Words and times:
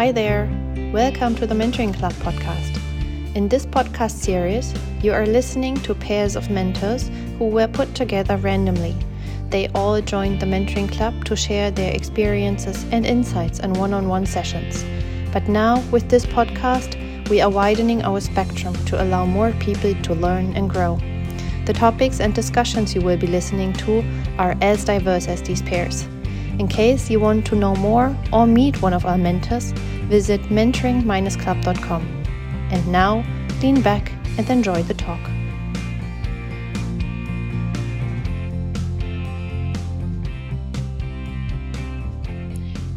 Hi 0.00 0.12
there. 0.12 0.48
Welcome 0.94 1.34
to 1.34 1.46
the 1.46 1.54
Mentoring 1.54 1.94
Club 1.94 2.14
podcast. 2.24 2.80
In 3.34 3.50
this 3.50 3.66
podcast 3.66 4.12
series, 4.12 4.72
you 5.02 5.12
are 5.12 5.26
listening 5.26 5.76
to 5.82 5.94
pairs 5.94 6.36
of 6.36 6.48
mentors 6.48 7.10
who 7.36 7.48
were 7.48 7.68
put 7.68 7.94
together 7.94 8.38
randomly. 8.38 8.96
They 9.50 9.68
all 9.74 10.00
joined 10.00 10.40
the 10.40 10.46
Mentoring 10.46 10.90
Club 10.90 11.26
to 11.26 11.36
share 11.36 11.70
their 11.70 11.94
experiences 11.94 12.86
and 12.92 13.04
insights 13.04 13.58
in 13.58 13.74
one 13.74 13.92
on 13.92 14.08
one 14.08 14.24
sessions. 14.24 14.86
But 15.34 15.48
now, 15.48 15.82
with 15.90 16.08
this 16.08 16.24
podcast, 16.24 16.96
we 17.28 17.42
are 17.42 17.50
widening 17.50 18.02
our 18.02 18.20
spectrum 18.20 18.72
to 18.86 19.02
allow 19.04 19.26
more 19.26 19.52
people 19.60 19.92
to 19.92 20.14
learn 20.14 20.56
and 20.56 20.70
grow. 20.70 20.98
The 21.66 21.74
topics 21.74 22.20
and 22.20 22.34
discussions 22.34 22.94
you 22.94 23.02
will 23.02 23.18
be 23.18 23.26
listening 23.26 23.74
to 23.84 24.02
are 24.38 24.56
as 24.62 24.82
diverse 24.82 25.28
as 25.28 25.42
these 25.42 25.60
pairs. 25.60 26.08
In 26.60 26.68
case 26.68 27.08
you 27.08 27.20
want 27.20 27.46
to 27.46 27.56
know 27.56 27.74
more 27.76 28.14
or 28.34 28.46
meet 28.46 28.82
one 28.82 28.92
of 28.92 29.06
our 29.06 29.16
mentors, 29.16 29.72
visit 30.12 30.42
mentoring-club.com. 30.50 32.02
And 32.70 32.86
now, 32.88 33.24
lean 33.62 33.80
back 33.80 34.12
and 34.36 34.50
enjoy 34.50 34.82
the 34.82 34.92
talk. 34.92 35.18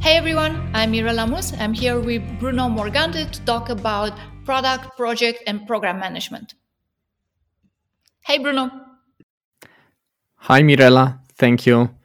Hey 0.02 0.18
everyone, 0.18 0.70
I'm 0.74 0.92
Mirela 0.92 1.26
Mus. 1.26 1.54
I'm 1.58 1.74
here 1.74 2.02
with 2.02 2.22
Bruno 2.42 2.68
Morgante 2.68 3.32
to 3.32 3.46
talk 3.46 3.70
about 3.70 4.12
product, 4.44 4.98
project, 4.98 5.42
and 5.48 5.66
program 5.66 6.02
management. 6.02 6.56
Hey 8.26 8.40
Bruno. 8.40 8.70
Hi 10.36 10.62
Mirela, 10.62 11.20
thank 11.38 11.66
you. 11.66 12.03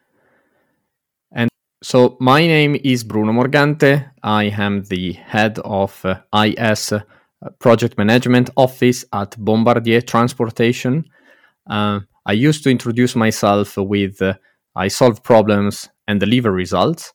So, 1.81 2.17
my 2.19 2.45
name 2.45 2.77
is 2.83 3.05
Bruno 3.05 3.31
Morgante. 3.31 4.11
I 4.21 4.47
am 4.47 4.83
the 4.83 5.13
head 5.13 5.61
of 5.61 6.05
uh, 6.05 6.17
IS 6.35 6.93
uh, 6.93 7.03
Project 7.61 7.97
Management 7.97 8.51
Office 8.57 9.05
at 9.13 9.37
Bombardier 9.39 10.01
Transportation. 10.01 11.05
Uh, 11.71 12.01
I 12.27 12.33
used 12.33 12.65
to 12.65 12.71
introduce 12.71 13.15
myself 13.15 13.77
with 13.77 14.21
uh, 14.21 14.35
I 14.75 14.89
solve 14.89 15.23
problems 15.23 15.89
and 16.09 16.19
deliver 16.19 16.51
results. 16.51 17.13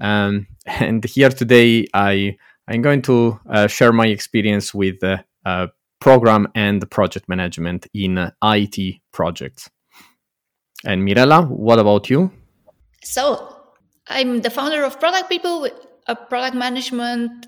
Um, 0.00 0.48
and 0.66 1.04
here 1.04 1.30
today, 1.30 1.86
I, 1.94 2.36
I'm 2.66 2.82
going 2.82 3.02
to 3.02 3.38
uh, 3.48 3.68
share 3.68 3.92
my 3.92 4.08
experience 4.08 4.74
with 4.74 4.98
program 6.00 6.48
and 6.56 6.90
project 6.90 7.28
management 7.28 7.86
in 7.94 8.32
IT 8.42 9.02
projects. 9.12 9.70
And 10.84 11.06
Mirela, 11.06 11.48
what 11.48 11.78
about 11.78 12.10
you? 12.10 12.32
So, 13.04 13.49
I'm 14.10 14.40
the 14.40 14.50
founder 14.50 14.82
of 14.82 14.98
Product 14.98 15.28
People, 15.28 15.68
a 16.08 16.16
product 16.16 16.56
management 16.56 17.46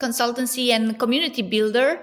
consultancy 0.00 0.70
and 0.70 0.96
community 0.98 1.42
builder. 1.42 2.00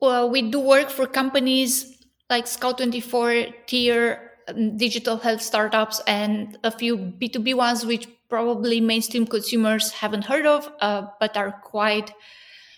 Well, 0.00 0.30
we 0.30 0.42
do 0.42 0.60
work 0.60 0.88
for 0.88 1.06
companies 1.06 2.06
like 2.30 2.44
Scout24, 2.44 3.66
Tier, 3.66 4.30
um, 4.46 4.76
digital 4.76 5.16
health 5.16 5.42
startups, 5.42 6.00
and 6.06 6.56
a 6.62 6.70
few 6.70 6.96
B2B 6.96 7.56
ones, 7.56 7.84
which 7.84 8.06
probably 8.28 8.80
mainstream 8.80 9.26
consumers 9.26 9.90
haven't 9.90 10.26
heard 10.26 10.46
of, 10.46 10.70
uh, 10.80 11.08
but 11.18 11.36
are 11.36 11.60
quite 11.64 12.12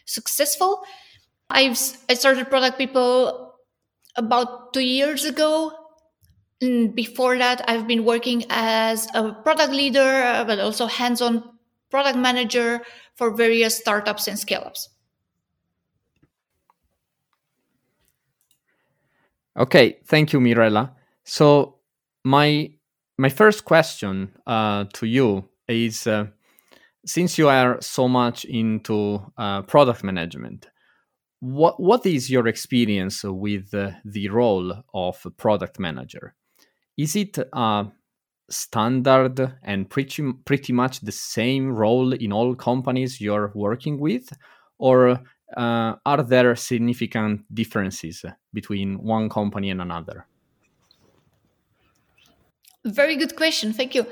successful. 0.06 0.82
I've 1.50 1.78
I 2.08 2.14
started 2.14 2.48
Product 2.48 2.78
People 2.78 3.56
about 4.16 4.72
two 4.72 4.80
years 4.80 5.26
ago 5.26 5.79
before 6.60 7.38
that, 7.38 7.64
I've 7.68 7.86
been 7.86 8.04
working 8.04 8.44
as 8.50 9.08
a 9.14 9.32
product 9.32 9.72
leader, 9.72 10.22
uh, 10.22 10.44
but 10.44 10.58
also 10.58 10.86
hands 10.86 11.22
on 11.22 11.42
product 11.90 12.18
manager 12.18 12.82
for 13.14 13.34
various 13.34 13.76
startups 13.76 14.28
and 14.28 14.38
scale 14.38 14.62
ups. 14.66 14.88
Okay, 19.56 19.98
thank 20.04 20.32
you, 20.32 20.40
Mirela. 20.40 20.92
So, 21.24 21.76
my 22.24 22.70
my 23.18 23.28
first 23.28 23.64
question 23.64 24.32
uh, 24.46 24.84
to 24.94 25.06
you 25.06 25.48
is 25.68 26.06
uh, 26.06 26.26
since 27.04 27.38
you 27.38 27.48
are 27.48 27.78
so 27.80 28.08
much 28.08 28.44
into 28.44 29.20
uh, 29.36 29.62
product 29.62 30.04
management, 30.04 30.68
what 31.40 31.80
what 31.80 32.06
is 32.06 32.30
your 32.30 32.46
experience 32.46 33.24
with 33.24 33.74
uh, 33.74 33.92
the 34.04 34.28
role 34.28 34.84
of 34.94 35.20
a 35.24 35.30
product 35.30 35.78
manager? 35.78 36.34
Is 37.00 37.16
it 37.16 37.38
a 37.52 37.86
standard 38.50 39.56
and 39.62 39.88
pretty 39.88 40.32
pretty 40.44 40.72
much 40.72 41.00
the 41.00 41.12
same 41.12 41.72
role 41.72 42.12
in 42.12 42.32
all 42.32 42.54
companies 42.54 43.20
you're 43.20 43.52
working 43.54 43.98
with, 43.98 44.28
or 44.78 45.20
uh, 45.56 45.94
are 46.04 46.22
there 46.22 46.54
significant 46.56 47.42
differences 47.54 48.24
between 48.52 49.02
one 49.02 49.28
company 49.28 49.70
and 49.70 49.80
another? 49.80 50.26
Very 52.84 53.16
good 53.16 53.36
question. 53.36 53.72
Thank 53.72 53.94
you. 53.94 54.06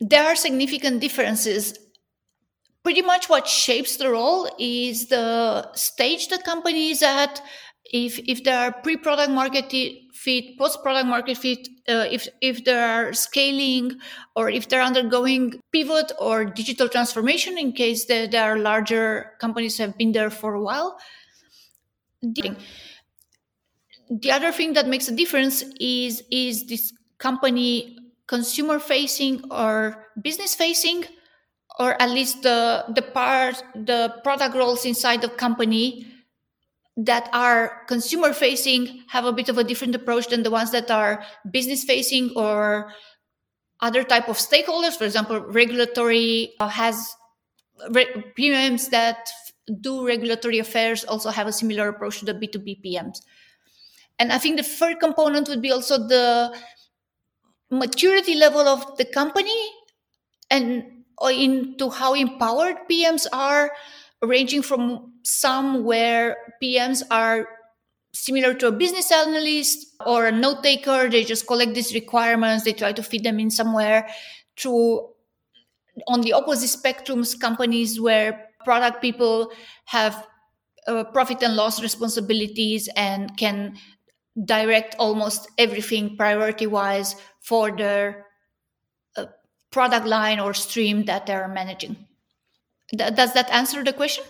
There 0.00 0.24
are 0.24 0.36
significant 0.36 1.00
differences. 1.00 1.78
Pretty 2.82 3.02
much 3.02 3.28
what 3.28 3.46
shapes 3.46 3.98
the 3.98 4.10
role 4.10 4.48
is 4.58 5.08
the 5.08 5.70
stage 5.74 6.28
the 6.28 6.38
company 6.38 6.90
is 6.90 7.02
at, 7.02 7.42
if 7.90 8.18
if 8.26 8.44
there 8.44 8.56
are 8.56 8.72
pre-product 8.72 9.30
market 9.30 9.70
fit, 10.14 10.56
post-product 10.58 11.06
market 11.06 11.36
fit, 11.36 11.68
uh, 11.88 12.06
if 12.10 12.28
if 12.40 12.64
there 12.64 12.86
are 12.86 13.12
scaling 13.12 13.98
or 14.36 14.48
if 14.48 14.68
they're 14.68 14.82
undergoing 14.82 15.60
pivot 15.72 16.12
or 16.18 16.44
digital 16.44 16.88
transformation, 16.88 17.58
in 17.58 17.72
case 17.72 18.06
there, 18.06 18.28
there 18.28 18.44
are 18.44 18.58
larger 18.58 19.32
companies 19.40 19.76
have 19.78 19.96
been 19.98 20.12
there 20.12 20.30
for 20.30 20.54
a 20.54 20.62
while. 20.62 20.98
The, 22.22 22.56
the 24.08 24.30
other 24.30 24.52
thing 24.52 24.74
that 24.74 24.86
makes 24.86 25.08
a 25.08 25.16
difference 25.16 25.64
is 25.80 26.22
is 26.30 26.66
this 26.66 26.92
company 27.18 27.96
consumer 28.26 28.78
facing 28.78 29.42
or 29.50 30.06
business 30.22 30.54
facing 30.54 31.04
or 31.80 32.00
at 32.00 32.10
least 32.10 32.42
the 32.42 32.84
the 32.94 33.02
part 33.02 33.62
the 33.74 34.14
product 34.22 34.54
roles 34.54 34.84
inside 34.84 35.22
the 35.22 35.28
company 35.28 36.06
that 37.04 37.28
are 37.32 37.82
consumer 37.86 38.32
facing 38.32 39.02
have 39.08 39.24
a 39.24 39.32
bit 39.32 39.48
of 39.48 39.58
a 39.58 39.64
different 39.64 39.94
approach 39.94 40.28
than 40.28 40.42
the 40.42 40.50
ones 40.50 40.70
that 40.72 40.90
are 40.90 41.22
business 41.50 41.84
facing 41.84 42.30
or 42.36 42.92
other 43.80 44.02
type 44.02 44.28
of 44.28 44.36
stakeholders. 44.36 44.96
For 44.96 45.04
example 45.04 45.40
regulatory 45.40 46.52
uh, 46.60 46.68
has 46.68 47.14
re- 47.90 48.32
pms 48.36 48.90
that 48.90 49.30
do 49.80 50.06
regulatory 50.06 50.58
affairs 50.58 51.04
also 51.04 51.30
have 51.30 51.46
a 51.46 51.52
similar 51.52 51.88
approach 51.88 52.18
to 52.18 52.24
the 52.24 52.34
b2b 52.34 52.84
pms 52.84 53.20
and 54.18 54.32
i 54.32 54.38
think 54.38 54.56
the 54.56 54.62
third 54.62 54.98
component 55.00 55.48
would 55.48 55.62
be 55.62 55.70
also 55.70 55.96
the 55.98 56.54
maturity 57.70 58.34
level 58.34 58.60
of 58.60 58.96
the 58.98 59.04
company 59.04 59.60
and 60.50 60.84
uh, 61.22 61.28
into 61.28 61.88
how 61.88 62.14
empowered 62.14 62.76
pms 62.90 63.26
are 63.32 63.70
ranging 64.22 64.62
from 64.62 65.12
some 65.22 65.84
where 65.84 66.36
PMs 66.62 67.02
are 67.10 67.48
similar 68.12 68.54
to 68.54 68.68
a 68.68 68.72
business 68.72 69.10
analyst 69.12 69.94
or 70.04 70.26
a 70.26 70.32
note 70.32 70.62
taker. 70.62 71.08
They 71.08 71.24
just 71.24 71.46
collect 71.46 71.74
these 71.74 71.94
requirements, 71.94 72.64
they 72.64 72.72
try 72.72 72.92
to 72.92 73.02
fit 73.02 73.22
them 73.22 73.40
in 73.40 73.50
somewhere 73.50 74.08
to 74.56 75.08
on 76.06 76.20
the 76.20 76.32
opposite 76.32 76.70
spectrums, 76.70 77.38
companies 77.38 78.00
where 78.00 78.48
product 78.64 79.02
people 79.02 79.52
have 79.86 80.26
uh, 80.86 81.04
profit 81.04 81.42
and 81.42 81.56
loss 81.56 81.82
responsibilities 81.82 82.88
and 82.96 83.36
can 83.36 83.76
direct 84.44 84.94
almost 84.98 85.48
everything 85.58 86.16
priority 86.16 86.66
wise 86.66 87.16
for 87.40 87.70
their 87.70 88.26
uh, 89.16 89.26
product 89.70 90.06
line 90.06 90.40
or 90.40 90.54
stream 90.54 91.04
that 91.04 91.26
they're 91.26 91.48
managing. 91.48 91.96
Th- 92.96 93.14
does 93.14 93.32
that 93.34 93.50
answer 93.50 93.84
the 93.84 93.92
question? 93.92 94.24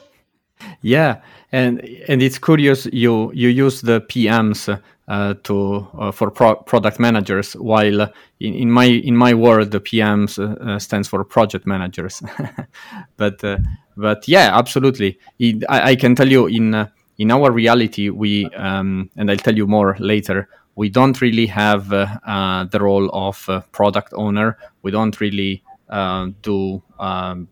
Yeah, 0.83 1.21
and 1.53 1.81
and 2.09 2.23
it's 2.23 2.39
curious 2.39 2.87
you 2.93 3.33
you 3.33 3.49
use 3.49 3.81
the 3.81 4.01
PMs 4.01 4.69
uh, 5.11 5.35
to 5.43 5.89
uh, 5.99 6.13
for 6.13 6.31
pro- 6.31 6.57
product 6.57 7.01
managers, 7.01 7.55
while 7.55 8.03
in, 8.39 8.55
in 8.55 8.71
my 8.71 8.85
in 8.85 9.17
my 9.17 9.35
world 9.35 9.71
the 9.71 9.81
PMs 9.81 10.39
uh, 10.39 10.79
stands 10.79 11.09
for 11.09 11.25
project 11.25 11.67
managers. 11.67 12.23
but 13.17 13.43
uh, 13.43 13.59
but 13.97 14.29
yeah, 14.29 14.57
absolutely. 14.57 15.19
It, 15.39 15.65
I, 15.69 15.91
I, 15.91 15.97
can 15.97 16.15
tell 16.15 16.29
you 16.29 16.47
in 16.47 16.75
uh, 16.75 16.89
in 17.19 17.31
our 17.31 17.51
reality 17.51 18.11
we 18.11 18.47
um, 18.55 19.11
and 19.17 19.31
I'll 19.31 19.37
tell 19.37 19.57
you 19.57 19.67
more 19.67 19.97
later. 19.99 20.49
We 20.77 20.89
don't 20.89 21.21
really 21.21 21.47
have 21.47 21.93
uh, 21.93 22.65
the 22.71 22.79
role 22.81 23.11
of 23.13 23.49
product 23.73 24.13
owner. 24.15 24.57
We 24.83 24.93
don't 24.93 25.21
really 25.21 25.65
do. 26.43 26.83
Um, 26.99 27.49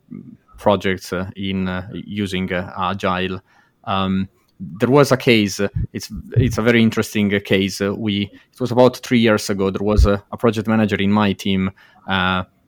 projects 0.58 1.12
uh, 1.12 1.30
in 1.36 1.68
uh, 1.68 1.88
using 1.92 2.52
uh, 2.52 2.72
agile. 2.76 3.40
Um, 3.84 4.28
there 4.60 4.90
was 4.90 5.12
a 5.12 5.16
case. 5.16 5.60
It's 5.92 6.12
it's 6.36 6.58
a 6.58 6.62
very 6.62 6.82
interesting 6.82 7.30
case. 7.40 7.80
we 7.80 8.30
it 8.52 8.60
was 8.60 8.72
about 8.72 8.96
three 8.98 9.20
years 9.20 9.48
ago. 9.48 9.70
There 9.70 9.86
was 9.86 10.04
a, 10.04 10.22
a 10.32 10.36
project 10.36 10.66
manager 10.68 10.96
in 10.96 11.12
my 11.12 11.32
team 11.32 11.70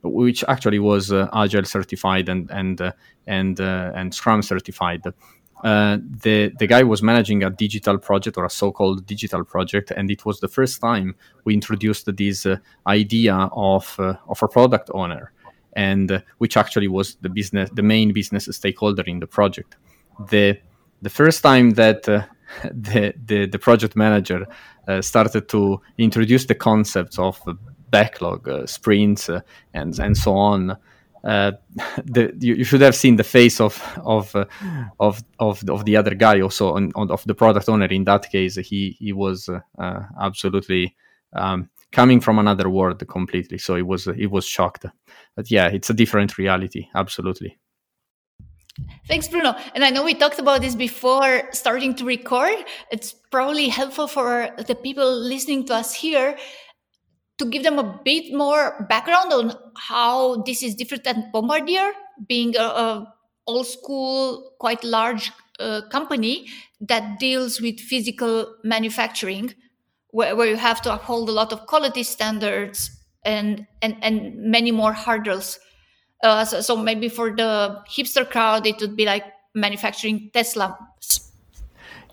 which 0.02 0.42
actually 0.48 0.78
was 0.78 1.12
Agile 1.12 1.64
certified 1.64 2.28
and 2.28 2.48
and 2.50 2.80
and 3.26 3.60
and 3.60 4.14
Scrum 4.14 4.42
certified. 4.42 5.02
Uh, 5.62 5.98
the 6.22 6.52
the 6.58 6.66
guy 6.66 6.82
was 6.82 7.02
managing 7.02 7.42
a 7.42 7.50
digital 7.50 7.98
project 7.98 8.38
or 8.38 8.44
a 8.44 8.50
so-called 8.50 9.04
digital 9.06 9.44
project, 9.44 9.90
and 9.90 10.10
it 10.10 10.24
was 10.24 10.40
the 10.40 10.48
first 10.48 10.80
time 10.80 11.14
we 11.44 11.52
introduced 11.52 12.08
this 12.16 12.46
uh, 12.46 12.56
idea 12.86 13.34
of 13.52 13.94
uh, 13.98 14.14
of 14.28 14.42
a 14.42 14.48
product 14.48 14.90
owner, 14.94 15.32
and 15.74 16.10
uh, 16.10 16.20
which 16.38 16.56
actually 16.56 16.88
was 16.88 17.16
the 17.16 17.28
business 17.28 17.70
the 17.74 17.82
main 17.82 18.12
business 18.12 18.48
stakeholder 18.50 19.02
in 19.06 19.20
the 19.20 19.26
project. 19.26 19.76
the 20.30 20.58
The 21.02 21.10
first 21.10 21.42
time 21.42 21.70
that 21.74 22.08
uh, 22.08 22.24
the, 22.64 23.14
the, 23.26 23.46
the 23.46 23.58
project 23.58 23.96
manager 23.96 24.46
started 25.00 25.48
to 25.48 25.80
introduce 25.98 26.46
the 26.46 26.56
concepts 26.56 27.18
of 27.18 27.40
backlog, 27.90 28.68
sprints, 28.68 29.30
and 29.72 29.98
and 29.98 30.16
so 30.16 30.34
on 30.34 30.76
uh, 31.24 31.52
the, 32.04 32.34
you, 32.38 32.54
you, 32.54 32.64
should 32.64 32.80
have 32.80 32.96
seen 32.96 33.16
the 33.16 33.24
face 33.24 33.60
of 33.60 33.82
of 34.04 34.34
uh, 34.34 34.44
of, 34.98 35.22
of 35.38 35.62
of 35.68 35.84
the 35.84 35.96
other 35.96 36.14
guy 36.14 36.40
also 36.40 36.74
on, 36.74 36.92
on, 36.94 37.10
of 37.10 37.22
the 37.24 37.34
product 37.34 37.68
owner 37.68 37.86
in 37.86 38.04
that 38.04 38.30
case 38.30 38.56
he 38.56 38.96
he 38.98 39.12
was 39.12 39.48
uh, 39.48 40.00
absolutely 40.20 40.94
um, 41.34 41.68
coming 41.92 42.20
from 42.20 42.38
another 42.38 42.68
world 42.68 43.06
completely. 43.08 43.58
So 43.58 43.74
it 43.74 43.86
was 43.86 44.06
it 44.06 44.30
was 44.30 44.46
shocked. 44.46 44.86
But 45.36 45.50
yeah 45.50 45.68
it's 45.68 45.90
a 45.90 45.94
different 45.94 46.38
reality. 46.38 46.88
Absolutely. 46.94 47.58
Thanks, 49.08 49.28
Bruno. 49.28 49.54
And 49.74 49.84
I 49.84 49.90
know 49.90 50.04
we 50.04 50.14
talked 50.14 50.38
about 50.38 50.62
this 50.62 50.74
before 50.74 51.42
starting 51.52 51.94
to 51.96 52.04
record. 52.04 52.54
It's 52.90 53.12
probably 53.12 53.68
helpful 53.68 54.06
for 54.06 54.50
the 54.66 54.74
people 54.74 55.10
listening 55.12 55.66
to 55.66 55.74
us 55.74 55.92
here 55.92 56.36
to 57.38 57.44
give 57.46 57.62
them 57.62 57.78
a 57.78 58.00
bit 58.04 58.32
more 58.32 58.86
background 58.88 59.32
on 59.32 59.52
how 59.76 60.42
this 60.42 60.62
is 60.62 60.74
different 60.74 61.04
than 61.04 61.30
Bombardier, 61.32 61.92
being 62.28 62.54
a, 62.56 62.62
a 62.62 63.14
old 63.46 63.66
school, 63.66 64.52
quite 64.60 64.84
large 64.84 65.32
uh, 65.58 65.80
company 65.90 66.46
that 66.80 67.18
deals 67.18 67.60
with 67.60 67.80
physical 67.80 68.54
manufacturing, 68.62 69.54
where, 70.12 70.34
where 70.36 70.48
you 70.48 70.56
have 70.56 70.82
to 70.82 70.94
uphold 70.94 71.28
a 71.28 71.32
lot 71.32 71.52
of 71.52 71.66
quality 71.66 72.02
standards 72.02 72.90
and 73.24 73.66
and 73.82 73.96
and 74.02 74.36
many 74.36 74.70
more 74.70 74.92
hurdles. 74.92 75.58
Uh, 76.22 76.44
so, 76.44 76.60
so 76.60 76.76
maybe 76.76 77.08
for 77.08 77.30
the 77.34 77.78
hipster 77.88 78.28
crowd, 78.28 78.66
it 78.66 78.76
would 78.80 78.96
be 78.96 79.06
like 79.06 79.24
manufacturing 79.54 80.30
Tesla. 80.32 80.76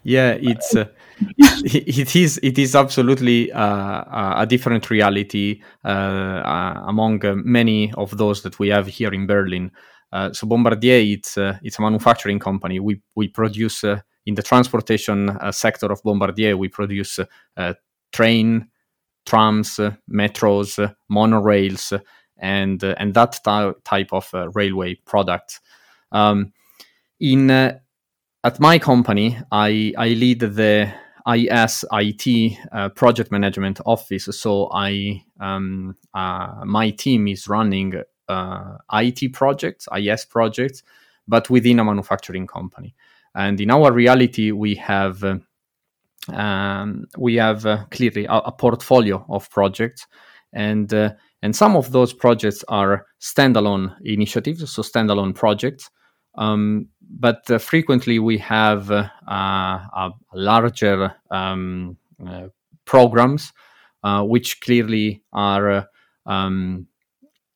Yeah, 0.03 0.37
it's. 0.39 0.75
Uh 0.75 0.85
it 1.65 2.15
is 2.15 2.39
it 2.43 2.59
is 2.59 2.75
absolutely 2.75 3.51
uh, 3.51 4.41
a 4.41 4.45
different 4.45 4.89
reality 4.89 5.61
uh, 5.83 5.87
uh, 5.87 6.83
among 6.85 7.21
many 7.43 7.91
of 7.93 8.17
those 8.17 8.43
that 8.43 8.59
we 8.59 8.69
have 8.69 8.87
here 8.87 9.11
in 9.13 9.25
Berlin. 9.25 9.71
Uh, 10.11 10.31
so 10.31 10.47
Bombardier, 10.47 10.99
it's 10.99 11.37
uh, 11.37 11.57
it's 11.63 11.79
a 11.79 11.81
manufacturing 11.81 12.39
company. 12.39 12.79
We 12.79 13.01
we 13.15 13.27
produce 13.27 13.83
uh, 13.83 14.01
in 14.25 14.35
the 14.35 14.43
transportation 14.43 15.37
sector 15.51 15.91
of 15.91 16.01
Bombardier. 16.03 16.55
We 16.55 16.67
produce 16.67 17.19
train, 18.11 18.67
trams, 19.25 19.79
metros, 20.09 20.93
monorails, 21.11 21.99
and 22.37 22.83
and 22.83 23.13
that 23.13 23.39
type 23.83 24.13
of 24.13 24.29
railway 24.55 24.95
product. 25.05 25.59
Um, 26.11 26.53
in 27.19 27.49
at 27.49 28.59
my 28.59 28.79
company, 28.79 29.37
I 29.51 29.93
I 29.97 30.09
lead 30.09 30.39
the 30.39 30.93
IS 31.27 31.83
uh, 31.91 32.89
project 32.89 33.31
management 33.31 33.81
office. 33.85 34.29
So 34.31 34.69
I 34.71 35.23
um, 35.39 35.95
uh, 36.13 36.63
my 36.65 36.91
team 36.91 37.27
is 37.27 37.47
running 37.47 38.01
uh, 38.29 38.77
IT 38.93 39.33
projects, 39.33 39.87
IS 39.95 40.25
projects, 40.25 40.83
but 41.27 41.49
within 41.49 41.79
a 41.79 41.83
manufacturing 41.83 42.47
company. 42.47 42.95
And 43.35 43.59
in 43.59 43.69
our 43.71 43.91
reality, 43.91 44.51
we 44.51 44.75
have 44.75 45.23
uh, 45.23 45.37
um, 46.33 47.05
we 47.17 47.35
have 47.35 47.65
uh, 47.65 47.85
clearly 47.91 48.25
a, 48.25 48.33
a, 48.33 48.51
portfolio 48.51 49.25
of 49.29 49.49
projects, 49.49 50.07
and 50.53 50.93
uh, 50.93 51.13
and 51.41 51.55
some 51.55 51.75
of 51.75 51.91
those 51.91 52.13
projects 52.13 52.63
are 52.67 53.05
standalone 53.21 53.95
initiatives, 54.03 54.69
so 54.71 54.81
standalone 54.81 55.35
projects. 55.35 55.89
Um, 56.35 56.89
but 57.09 57.49
uh, 57.49 57.57
frequently 57.57 58.19
we 58.19 58.37
have 58.39 58.91
uh, 58.91 59.09
uh, 59.27 60.09
larger 60.33 61.15
um, 61.31 61.97
programs 62.85 63.53
which 64.03 64.61
clearly 64.61 65.21
are 65.33 65.87
um, 66.25 66.87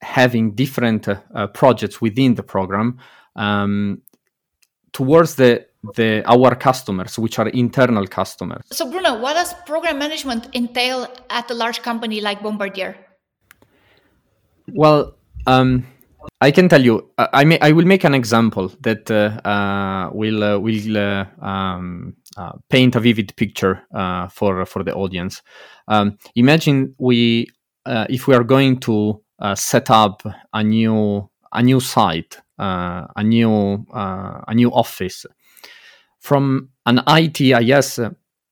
having 0.01 0.53
different 0.53 1.07
projects 1.53 2.01
within 2.01 2.35
the 2.35 2.43
program 2.43 2.99
um, 3.35 4.01
towards 4.93 5.35
the 5.35 5.65
the 5.95 6.23
our 6.25 6.55
customers 6.55 7.17
which 7.17 7.39
are 7.39 7.49
internal 7.49 8.05
customers 8.07 8.63
so 8.71 8.89
bruno 8.89 9.19
what 9.19 9.33
does 9.33 9.53
program 9.65 9.97
management 9.97 10.47
entail 10.55 11.07
at 11.29 11.49
a 11.49 11.53
large 11.53 11.81
company 11.81 12.21
like 12.21 12.41
bombardier 12.41 12.95
well 14.73 15.15
um, 15.47 15.85
I 16.39 16.51
can 16.51 16.69
tell 16.69 16.81
you. 16.81 17.09
Uh, 17.17 17.27
I 17.33 17.43
may. 17.43 17.59
I 17.59 17.71
will 17.71 17.85
make 17.85 18.03
an 18.03 18.13
example 18.13 18.71
that 18.81 19.09
uh, 19.09 19.47
uh, 19.47 20.09
will 20.13 20.43
uh, 20.43 20.59
will 20.59 20.97
uh, 20.97 21.25
um, 21.41 22.15
uh, 22.37 22.53
paint 22.69 22.95
a 22.95 22.99
vivid 22.99 23.35
picture 23.35 23.83
for 24.31 24.65
for 24.65 24.83
the 24.83 24.93
audience. 24.93 25.41
Um, 25.87 26.17
imagine 26.35 26.95
we 26.99 27.47
if 27.85 28.27
we 28.27 28.35
are 28.35 28.43
going 28.43 28.79
to 28.81 29.21
set 29.55 29.89
up 29.89 30.23
a 30.53 30.63
new 30.63 31.29
a 31.51 31.63
new 31.63 31.79
site, 31.79 32.37
a 32.59 33.23
new 33.23 33.85
a 33.93 34.53
new 34.53 34.71
office. 34.71 35.25
From 36.21 36.69
an 36.85 36.99
ITIS 37.07 37.99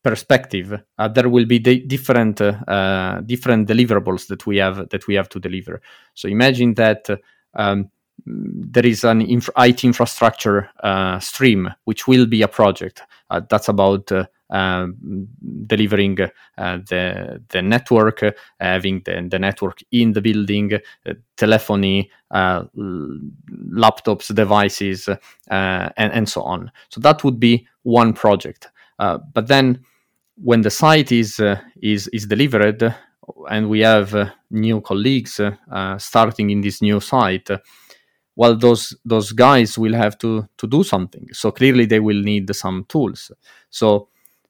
perspective, 0.03 0.81
there 1.13 1.29
will 1.29 1.45
be 1.45 1.59
different 1.59 2.37
different 2.37 3.67
deliverables 3.67 4.27
that 4.27 4.45
we 4.45 4.57
have 4.57 4.89
that 4.89 5.07
we 5.07 5.15
have 5.15 5.29
to 5.29 5.39
deliver. 5.39 5.81
So 6.15 6.27
imagine 6.27 6.73
that 6.73 7.07
um, 7.53 7.89
there 8.25 8.85
is 8.85 9.03
an 9.03 9.21
inf- 9.21 9.49
IT 9.57 9.83
infrastructure 9.83 10.69
uh, 10.83 11.19
stream, 11.19 11.69
which 11.85 12.07
will 12.07 12.25
be 12.25 12.41
a 12.41 12.47
project 12.47 13.03
uh, 13.29 13.41
that's 13.49 13.69
about 13.69 14.11
uh, 14.11 14.25
delivering 14.49 16.19
uh, 16.21 16.77
the 16.89 17.41
the 17.49 17.61
network, 17.61 18.23
uh, 18.23 18.31
having 18.59 19.01
the, 19.05 19.27
the 19.29 19.39
network 19.39 19.79
in 19.91 20.13
the 20.13 20.21
building, 20.21 20.73
uh, 20.73 21.13
telephony, 21.37 22.09
laptops, 22.33 24.33
devices, 24.33 25.09
and, 25.47 25.93
and 25.97 26.29
so 26.29 26.41
on. 26.41 26.71
So 26.89 26.99
that 27.01 27.23
would 27.23 27.39
be 27.39 27.67
one 27.83 28.13
project. 28.13 28.69
but 28.97 29.47
then, 29.47 29.83
when 30.35 30.61
the 30.61 30.71
site 30.71 31.11
is 31.11 31.39
is 31.81 32.07
is 32.07 32.25
delivered, 32.25 32.95
and 33.49 33.69
we 33.69 33.81
have 33.81 34.15
uh, 34.15 34.29
new 34.49 34.81
colleagues 34.81 35.39
uh, 35.39 35.97
starting 35.97 36.49
in 36.49 36.61
this 36.61 36.81
new 36.81 36.99
site 36.99 37.49
well 38.35 38.55
those 38.55 38.95
those 39.05 39.31
guys 39.31 39.77
will 39.77 39.93
have 39.93 40.17
to 40.17 40.47
to 40.57 40.67
do 40.67 40.83
something 40.83 41.27
so 41.31 41.51
clearly 41.51 41.85
they 41.85 41.99
will 41.99 42.21
need 42.21 42.53
some 42.55 42.85
tools 42.87 43.31
so 43.69 44.09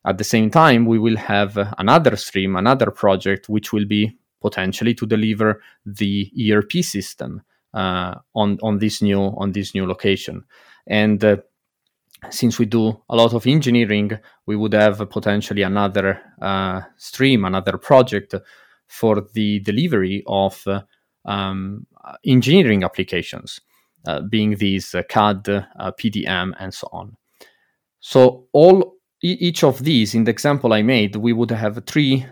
at 0.09 0.17
the 0.17 0.23
same 0.23 0.49
time 0.49 0.85
we 0.85 0.99
will 0.99 1.17
have 1.17 1.57
another 1.77 2.15
stream 2.15 2.55
another 2.55 2.91
project 2.91 3.49
which 3.49 3.71
will 3.71 3.85
be 3.85 4.17
potentially 4.41 4.93
to 4.93 5.05
deliver 5.05 5.61
the 5.85 6.31
erp 6.51 6.71
system 6.83 7.41
uh, 7.73 8.15
on 8.35 8.57
on 8.61 8.79
this 8.79 9.01
new 9.01 9.21
on 9.37 9.51
this 9.51 9.73
new 9.73 9.85
location 9.85 10.43
and 10.87 11.23
uh, 11.23 11.37
since 12.29 12.59
we 12.59 12.65
do 12.65 13.01
a 13.09 13.15
lot 13.15 13.33
of 13.33 13.47
engineering 13.47 14.11
we 14.45 14.55
would 14.55 14.73
have 14.73 15.09
potentially 15.09 15.61
another 15.61 16.19
uh, 16.41 16.81
stream 16.97 17.45
another 17.45 17.77
project 17.77 18.35
for 18.89 19.21
the 19.33 19.59
delivery 19.59 20.23
of 20.27 20.63
uh, 20.67 20.81
um, 21.25 21.85
engineering 22.25 22.83
applications, 22.83 23.61
uh, 24.07 24.21
being 24.21 24.55
these 24.55 24.95
uh, 24.95 25.03
CAD, 25.03 25.43
PDM, 25.43 26.53
and 26.59 26.73
so 26.73 26.89
on. 26.91 27.15
So 27.99 28.47
all 28.51 28.98
each 29.21 29.63
of 29.63 29.83
these, 29.83 30.15
in 30.15 30.23
the 30.23 30.31
example 30.31 30.73
I 30.73 30.81
made, 30.81 31.15
we 31.15 31.33
would 31.33 31.51
have 31.51 31.83
three 31.85 32.25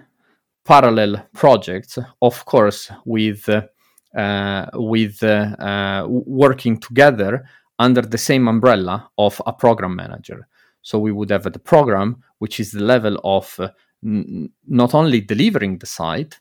parallel 0.66 1.28
projects, 1.34 1.98
of 2.22 2.46
course, 2.46 2.92
with 3.06 3.50
uh, 3.50 4.66
with 4.74 5.22
uh, 5.22 5.56
uh, 5.60 6.08
working 6.08 6.80
together 6.80 7.48
under 7.78 8.02
the 8.02 8.18
same 8.18 8.48
umbrella 8.48 9.10
of 9.18 9.42
a 9.46 9.54
program 9.54 9.96
manager. 9.96 10.48
So 10.82 10.98
we 10.98 11.12
would 11.12 11.30
have 11.30 11.44
the 11.44 11.60
program, 11.60 12.24
which 12.40 12.60
is 12.60 12.72
the 12.72 12.84
level 12.84 13.20
of 13.24 13.60
n- 14.04 14.50
not 14.68 14.96
only 14.96 15.22
delivering 15.22 15.78
the 15.78 15.86
site, 15.86 16.40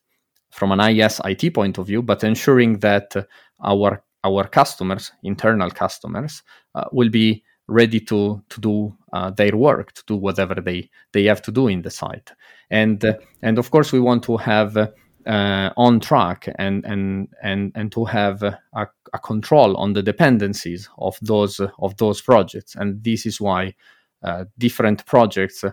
from 0.50 0.73
an 0.73 0.81
IS 0.81 1.21
IT 1.25 1.53
point 1.53 1.79
of 1.79 1.87
view, 1.87 2.03
but 2.03 2.25
ensuring 2.25 2.79
that 2.81 3.15
our 3.62 4.03
our 4.25 4.49
customers, 4.49 5.12
internal 5.23 5.71
customers, 5.71 6.43
uh, 6.75 6.85
will 6.91 7.11
be 7.11 7.45
ready 7.69 8.01
to 8.01 8.43
to 8.49 8.61
do 8.61 8.97
uh, 9.13 9.31
their 9.31 9.57
work, 9.57 9.93
to 9.93 10.03
do 10.07 10.17
whatever 10.17 10.55
they 10.55 10.91
they 11.13 11.25
have 11.25 11.43
to 11.43 11.53
do 11.53 11.69
in 11.69 11.83
the 11.83 11.91
site. 11.91 12.33
And 12.71 13.05
uh, 13.05 13.15
and 13.43 13.59
of 13.59 13.71
course, 13.71 13.93
we 13.93 14.01
want 14.01 14.23
to 14.25 14.37
have 14.37 14.77
uh, 14.77 15.71
on 15.77 16.01
track 16.01 16.49
and 16.59 16.85
and 16.85 17.29
and 17.43 17.73
and 17.75 17.93
to 17.93 18.05
have 18.05 18.43
a, 18.43 18.59
a, 18.75 19.19
control 19.19 19.77
on 19.77 19.93
the 19.93 20.03
dependencies 20.03 20.89
of 20.99 21.19
those 21.23 21.61
of 21.61 21.97
those 21.97 22.21
projects. 22.21 22.77
And 22.77 23.03
this 23.03 23.27
is 23.27 23.41
why 23.41 23.75
uh, 24.23 24.45
different 24.59 25.05
projects 25.07 25.65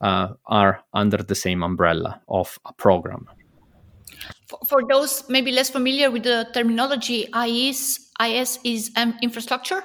uh, 0.00 0.28
are 0.46 0.80
under 0.94 1.18
the 1.18 1.34
same 1.34 1.62
umbrella 1.62 2.20
of 2.28 2.58
a 2.64 2.72
program. 2.72 3.28
For, 4.68 4.82
those 4.88 5.24
maybe 5.28 5.50
less 5.50 5.70
familiar 5.70 6.10
with 6.10 6.24
the 6.24 6.46
terminology 6.52 7.26
IS 7.34 8.10
IS 8.20 8.58
is 8.64 8.90
um, 8.96 9.14
infrastructure 9.22 9.82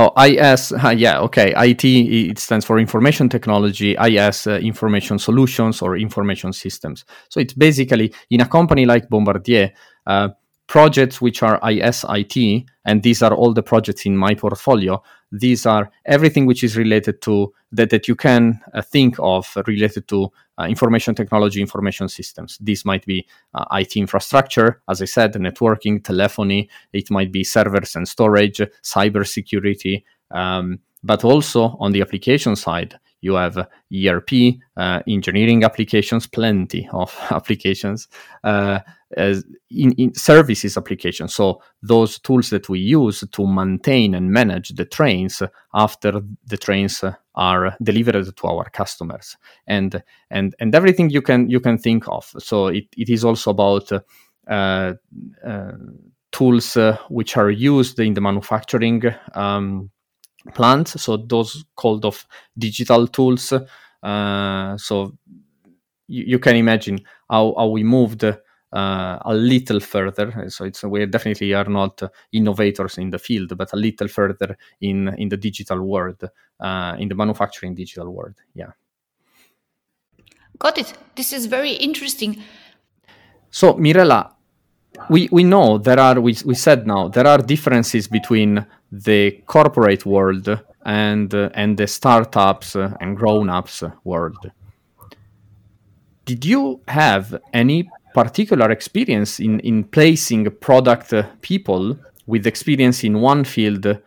Oh, 0.00 0.12
IS, 0.24 0.72
yeah, 0.94 1.18
okay. 1.18 1.52
IT, 1.56 1.84
it 1.84 2.38
stands 2.38 2.64
for 2.64 2.78
Information 2.78 3.28
Technology, 3.28 3.96
IS, 3.96 4.46
uh, 4.46 4.52
Information 4.62 5.18
Solutions 5.18 5.82
or 5.82 5.96
Information 5.96 6.52
Systems. 6.52 7.04
So 7.28 7.40
it's 7.40 7.52
basically 7.52 8.14
in 8.30 8.40
a 8.40 8.46
company 8.46 8.86
like 8.86 9.08
Bombardier, 9.08 9.72
uh, 10.06 10.28
projects 10.68 11.20
which 11.20 11.42
are 11.42 11.58
ISIT, 11.62 12.66
and 12.84 13.02
these 13.02 13.22
are 13.22 13.34
all 13.34 13.52
the 13.52 13.62
projects 13.62 14.06
in 14.06 14.16
my 14.16 14.34
portfolio. 14.34 15.02
These 15.32 15.66
are 15.66 15.90
everything 16.04 16.46
which 16.46 16.62
is 16.62 16.76
related 16.76 17.20
to 17.22 17.52
that, 17.72 17.90
that 17.90 18.06
you 18.06 18.14
can 18.14 18.60
uh, 18.72 18.82
think 18.82 19.16
of 19.18 19.50
related 19.66 20.06
to 20.08 20.30
uh, 20.58 20.64
information 20.64 21.14
technology, 21.14 21.60
information 21.60 22.08
systems. 22.08 22.58
This 22.60 22.84
might 22.84 23.04
be 23.06 23.26
uh, 23.54 23.64
IT 23.72 23.96
infrastructure, 23.96 24.82
as 24.88 25.02
I 25.02 25.06
said, 25.06 25.32
networking, 25.34 26.04
telephony. 26.04 26.68
It 26.92 27.10
might 27.10 27.32
be 27.32 27.44
servers 27.44 27.96
and 27.96 28.06
storage, 28.06 28.60
cybersecurity, 28.82 30.04
um, 30.30 30.80
but 31.02 31.24
also 31.24 31.76
on 31.80 31.92
the 31.92 32.02
application 32.02 32.56
side, 32.56 32.98
you 33.20 33.34
have 33.34 33.56
ERP, 33.56 34.30
uh, 34.76 35.00
engineering 35.06 35.64
applications, 35.64 36.26
plenty 36.26 36.88
of 36.92 37.16
applications, 37.30 38.08
uh, 38.44 38.80
in, 39.16 39.92
in, 39.92 40.14
services 40.14 40.76
applications. 40.76 41.34
So 41.34 41.62
those 41.82 42.18
tools 42.18 42.50
that 42.50 42.68
we 42.68 42.80
use 42.80 43.24
to 43.30 43.46
maintain 43.46 44.14
and 44.14 44.30
manage 44.30 44.70
the 44.70 44.84
trains 44.84 45.42
after 45.72 46.20
the 46.46 46.56
trains 46.56 47.02
are 47.34 47.76
delivered 47.82 48.36
to 48.36 48.46
our 48.46 48.68
customers, 48.70 49.36
and 49.66 50.02
and 50.30 50.54
and 50.60 50.74
everything 50.74 51.10
you 51.10 51.22
can 51.22 51.48
you 51.48 51.60
can 51.60 51.78
think 51.78 52.06
of. 52.08 52.30
So 52.38 52.66
it, 52.66 52.84
it 52.96 53.08
is 53.08 53.24
also 53.24 53.50
about 53.50 53.90
uh, 54.46 54.94
uh, 55.46 55.72
tools 56.32 56.76
uh, 56.76 56.96
which 57.08 57.36
are 57.36 57.50
used 57.50 57.98
in 58.00 58.14
the 58.14 58.20
manufacturing. 58.20 59.02
Um, 59.34 59.90
plants 60.54 61.00
so 61.02 61.16
those 61.16 61.64
called 61.74 62.04
of 62.04 62.26
digital 62.56 63.06
tools 63.06 63.52
uh, 64.02 64.76
so 64.76 65.12
you, 66.06 66.24
you, 66.26 66.38
can 66.38 66.56
imagine 66.56 67.00
how, 67.28 67.54
how 67.56 67.66
we 67.66 67.82
moved 67.82 68.24
uh, 68.24 69.18
a 69.22 69.34
little 69.34 69.80
further. 69.80 70.46
So 70.48 70.64
it's 70.64 70.82
we 70.84 71.06
definitely 71.06 71.54
are 71.54 71.68
not 71.68 72.02
innovators 72.32 72.98
in 72.98 73.10
the 73.10 73.18
field 73.18 73.56
but 73.56 73.72
a 73.72 73.76
little 73.76 74.08
further 74.08 74.56
in 74.80 75.08
in 75.18 75.28
the 75.28 75.36
digital 75.36 75.80
world 75.82 76.22
uh, 76.60 76.96
in 76.98 77.08
the 77.08 77.14
manufacturing 77.14 77.74
digital 77.74 78.10
world. 78.12 78.36
Yeah. 78.54 78.72
Got 80.58 80.78
it. 80.78 80.92
This 81.14 81.32
is 81.32 81.46
very 81.46 81.72
interesting. 81.72 82.42
So 83.50 83.74
mirela 83.74 84.34
we 85.08 85.28
we 85.30 85.44
know 85.44 85.78
there 85.78 85.98
are 85.98 86.20
we, 86.20 86.36
we 86.44 86.54
said 86.54 86.86
now 86.86 87.08
there 87.08 87.26
are 87.26 87.38
differences 87.38 88.08
between 88.08 88.66
the 88.90 89.42
corporate 89.46 90.06
world 90.06 90.48
and 90.84 91.34
uh, 91.34 91.50
and 91.54 91.76
the 91.76 91.86
startups 91.86 92.74
and 92.74 93.16
grown-ups 93.16 93.84
world. 94.04 94.50
Did 96.24 96.44
you 96.44 96.80
have 96.88 97.40
any 97.52 97.90
particular 98.14 98.70
experience 98.70 99.40
in 99.40 99.60
in 99.60 99.84
placing 99.84 100.50
product 100.60 101.12
people 101.40 101.98
with 102.26 102.46
experience 102.46 103.04
in 103.04 103.20
one 103.20 103.44
field 103.44 103.98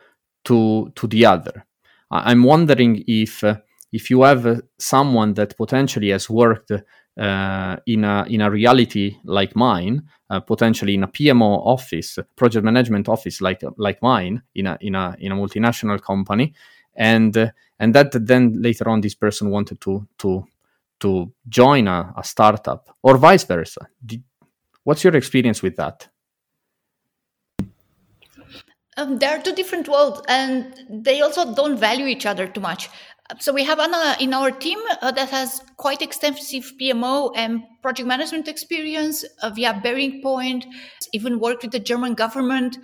to 0.46 0.92
to 0.96 1.08
the 1.08 1.26
other? 1.26 1.66
I'm 2.10 2.44
wondering 2.44 3.04
if 3.08 3.44
if 3.92 4.10
you 4.10 4.24
have 4.24 4.62
someone 4.80 5.34
that 5.36 5.58
potentially 5.58 6.10
has 6.10 6.30
worked 6.30 6.72
uh, 7.18 7.78
in 7.86 8.04
a 8.04 8.26
in 8.30 8.42
a 8.42 8.50
reality 8.50 9.18
like 9.24 9.56
mine, 9.56 10.04
uh, 10.30 10.40
potentially 10.40 10.96
in 10.96 11.04
a 11.04 11.08
PMO 11.08 11.66
office, 11.66 12.18
project 12.36 12.64
management 12.64 13.10
office 13.10 13.42
like 13.42 13.62
like 13.78 14.02
mine, 14.02 14.42
in 14.56 14.68
a 14.68 14.78
in 14.82 14.96
a 14.96 15.16
in 15.20 15.32
a 15.32 15.36
multinational 15.36 16.02
company, 16.02 16.54
and 16.96 17.36
uh, 17.36 17.52
and 17.80 17.94
that 17.96 18.12
then 18.26 18.62
later 18.62 18.88
on 18.90 19.02
this 19.02 19.16
person 19.16 19.50
wanted 19.50 19.82
to 19.82 20.08
to 20.20 20.46
to 21.02 21.34
join 21.50 21.88
a, 21.88 22.14
a 22.16 22.24
startup 22.24 22.96
or 23.02 23.18
vice 23.18 23.44
versa. 23.44 23.88
Did, 24.06 24.24
what's 24.84 25.04
your 25.04 25.16
experience 25.16 25.62
with 25.62 25.76
that? 25.76 26.08
Um, 28.98 29.18
there 29.20 29.38
are 29.38 29.42
two 29.42 29.56
different 29.56 29.88
worlds, 29.88 30.22
and 30.28 30.76
they 30.90 31.22
also 31.22 31.56
don't 31.56 31.78
value 31.78 32.08
each 32.08 32.26
other 32.26 32.46
too 32.46 32.60
much 32.60 32.90
so 33.40 33.54
we 33.54 33.64
have 33.64 33.80
Anna 33.80 34.16
in 34.20 34.34
our 34.34 34.52
team 34.52 34.80
uh, 35.02 35.12
that 35.12 35.30
has 35.30 35.62
quite 35.78 36.02
extensive 36.02 36.72
PMO 36.80 37.32
and 37.36 37.64
project 37.82 38.08
management 38.08 38.48
experience 38.48 39.24
uh, 39.42 39.50
via 39.50 39.74
BearingPoint, 39.74 40.66
even 41.14 41.40
worked 41.40 41.64
with 41.64 41.72
the 41.72 41.80
German 41.80 42.14
government 42.14 42.78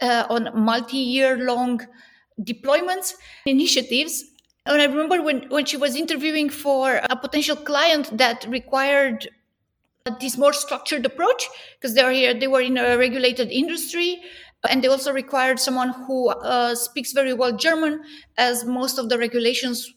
uh, 0.00 0.24
on 0.28 0.50
multi-year 0.54 1.38
long 1.38 1.80
deployments 2.40 3.14
initiatives. 3.44 4.24
And 4.66 4.82
I 4.82 4.86
remember 4.86 5.22
when, 5.22 5.48
when 5.48 5.64
she 5.64 5.76
was 5.76 5.94
interviewing 5.94 6.50
for 6.50 7.00
a 7.02 7.16
potential 7.16 7.56
client 7.56 8.16
that 8.18 8.44
required 8.48 9.28
this 10.20 10.36
more 10.36 10.52
structured 10.52 11.04
approach 11.04 11.48
because 11.78 11.94
they 11.94 12.04
were 12.04 12.10
here, 12.10 12.34
they 12.34 12.46
were 12.46 12.60
in 12.60 12.78
a 12.78 12.96
regulated 12.96 13.50
industry 13.50 14.22
and 14.68 14.82
they 14.82 14.88
also 14.88 15.12
required 15.12 15.60
someone 15.60 15.90
who 15.90 16.28
uh, 16.28 16.74
speaks 16.74 17.12
very 17.12 17.32
well 17.32 17.52
German, 17.56 18.02
as 18.36 18.64
most 18.64 18.98
of 18.98 19.08
the 19.08 19.18
regulations 19.18 19.92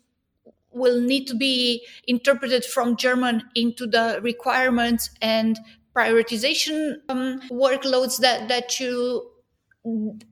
will 0.71 1.01
need 1.01 1.25
to 1.27 1.35
be 1.35 1.85
interpreted 2.07 2.63
from 2.63 2.95
German 2.95 3.43
into 3.55 3.87
the 3.87 4.19
requirements 4.21 5.09
and 5.21 5.59
prioritization 5.95 6.95
um, 7.09 7.41
workloads 7.49 8.17
that, 8.19 8.47
that 8.47 8.79
you 8.79 9.31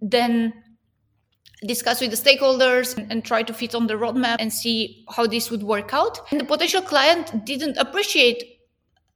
then 0.01 0.53
discuss 1.65 2.01
with 2.01 2.11
the 2.11 2.17
stakeholders 2.17 2.95
and, 2.97 3.11
and, 3.11 3.25
try 3.25 3.41
to 3.41 3.51
fit 3.51 3.73
on 3.73 3.87
the 3.87 3.95
roadmap 3.95 4.35
and 4.39 4.53
see 4.53 5.03
how 5.09 5.25
this 5.25 5.49
would 5.49 5.63
work 5.63 5.91
out. 5.93 6.19
And 6.31 6.39
the 6.39 6.45
potential 6.45 6.81
client 6.81 7.45
didn't 7.45 7.77
appreciate 7.77 8.56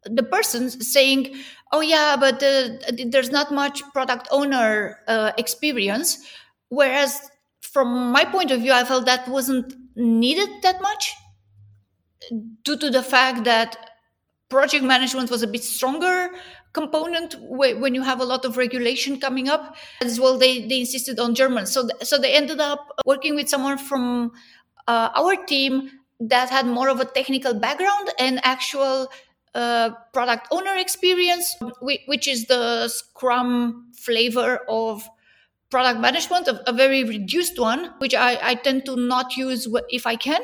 the 0.05 0.23
person 0.23 0.69
saying, 0.69 1.35
"Oh 1.71 1.81
yeah, 1.81 2.15
but 2.19 2.41
uh, 2.43 2.69
there's 3.07 3.31
not 3.31 3.51
much 3.51 3.83
product 3.93 4.27
owner 4.31 4.99
uh, 5.07 5.31
experience," 5.37 6.17
whereas 6.69 7.29
from 7.61 8.11
my 8.11 8.25
point 8.25 8.51
of 8.51 8.61
view, 8.61 8.73
I 8.73 8.83
felt 8.83 9.05
that 9.05 9.27
wasn't 9.27 9.73
needed 9.95 10.49
that 10.63 10.81
much 10.81 11.13
due 12.63 12.77
to 12.77 12.89
the 12.89 13.03
fact 13.03 13.43
that 13.45 13.77
project 14.49 14.83
management 14.83 15.31
was 15.31 15.43
a 15.43 15.47
bit 15.47 15.63
stronger 15.63 16.29
component 16.73 17.35
when 17.41 17.95
you 17.95 18.01
have 18.03 18.19
a 18.21 18.25
lot 18.25 18.45
of 18.45 18.57
regulation 18.57 19.19
coming 19.19 19.49
up. 19.49 19.75
As 20.01 20.19
well 20.19 20.37
they, 20.37 20.67
they 20.67 20.81
insisted 20.81 21.19
on 21.19 21.35
german. 21.35 21.65
So 21.65 21.87
th- 21.87 22.03
so 22.03 22.17
they 22.17 22.33
ended 22.33 22.59
up 22.59 22.79
working 23.05 23.35
with 23.35 23.49
someone 23.49 23.77
from 23.77 24.31
uh, 24.87 25.09
our 25.15 25.35
team 25.45 25.91
that 26.19 26.49
had 26.49 26.65
more 26.67 26.89
of 26.89 26.99
a 26.99 27.05
technical 27.05 27.53
background 27.53 28.09
and 28.19 28.39
actual 28.43 29.09
uh, 29.53 29.91
product 30.13 30.47
owner 30.51 30.75
experience, 30.75 31.55
which 31.81 32.27
is 32.27 32.45
the 32.45 32.87
Scrum 32.87 33.91
flavor 33.93 34.59
of 34.69 35.07
product 35.69 35.99
management, 35.99 36.47
a, 36.47 36.73
very 36.73 37.03
reduced 37.03 37.59
one, 37.59 37.93
which 37.99 38.13
I, 38.13 38.37
I, 38.41 38.55
tend 38.55 38.85
to 38.85 38.95
not 38.95 39.37
use 39.37 39.67
if 39.89 40.05
I 40.05 40.17
can. 40.17 40.41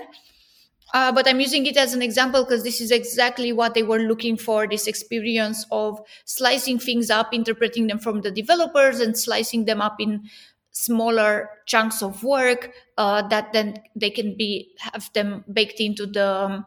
Uh, 0.94 1.12
but 1.12 1.28
I'm 1.28 1.42
using 1.42 1.66
it 1.66 1.76
as 1.76 1.94
an 1.94 2.02
example 2.02 2.46
because 2.46 2.64
this 2.64 2.80
is 2.80 2.92
exactly 2.92 3.52
what 3.52 3.74
they 3.74 3.84
were 3.84 4.00
looking 4.00 4.38
for 4.38 4.68
this 4.68 4.88
experience 4.88 5.66
of 5.70 6.00
slicing 6.24 6.80
things 6.80 7.10
up, 7.10 7.34
interpreting 7.34 7.88
them 7.88 8.00
from 8.00 8.22
the 8.22 8.32
developers, 8.32 9.02
and 9.02 9.18
slicing 9.18 9.66
them 9.66 9.82
up 9.82 9.98
in 10.00 10.30
smaller 10.72 11.50
chunks 11.66 12.02
of 12.02 12.24
work 12.24 12.72
uh, 12.98 13.28
that 13.28 13.52
then 13.52 13.76
they 13.96 14.10
can 14.10 14.38
be 14.38 14.70
have 14.78 15.12
them 15.14 15.44
baked 15.52 15.80
into 15.82 16.06
the 16.06 16.28
um, 16.28 16.66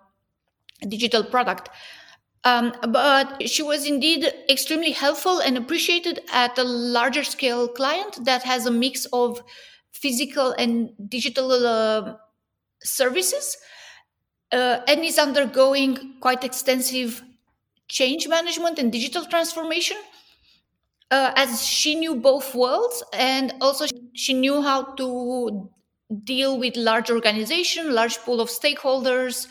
digital 0.87 1.25
product. 1.25 1.71
Um, 2.45 2.73
but 2.89 3.49
she 3.49 3.63
was 3.63 3.87
indeed 3.87 4.33
extremely 4.49 4.93
helpful 4.93 5.41
and 5.41 5.59
appreciated 5.59 6.21
at 6.33 6.57
a 6.59 6.65
larger 6.65 7.23
scale 7.23 7.69
client 7.69 8.25
that 8.25 8.43
has 8.45 8.65
a 8.65 8.71
mix 8.71 9.05
of 9.13 9.43
physical 9.93 10.53
and 10.53 10.91
digital 11.09 11.53
uh, 11.53 12.15
services 12.83 13.59
uh, 14.53 14.81
and 14.89 15.05
is 15.05 15.19
undergoing 15.19 16.15
quite 16.21 16.43
extensive 16.43 17.23
change 17.89 18.27
management 18.27 18.79
and 18.79 18.91
digital 18.91 19.25
transformation. 19.27 19.99
Uh, 21.11 21.33
as 21.35 21.67
she 21.67 21.97
knew 21.97 22.15
both 22.15 22.55
worlds 22.55 23.03
and 23.13 23.53
also 23.61 23.85
she 24.15 24.33
knew 24.33 24.63
how 24.63 24.95
to 24.95 25.69
deal 26.23 26.57
with 26.57 26.77
large 26.77 27.11
organization 27.11 27.93
large 27.93 28.17
pool 28.19 28.41
of 28.41 28.49
stakeholders 28.49 29.49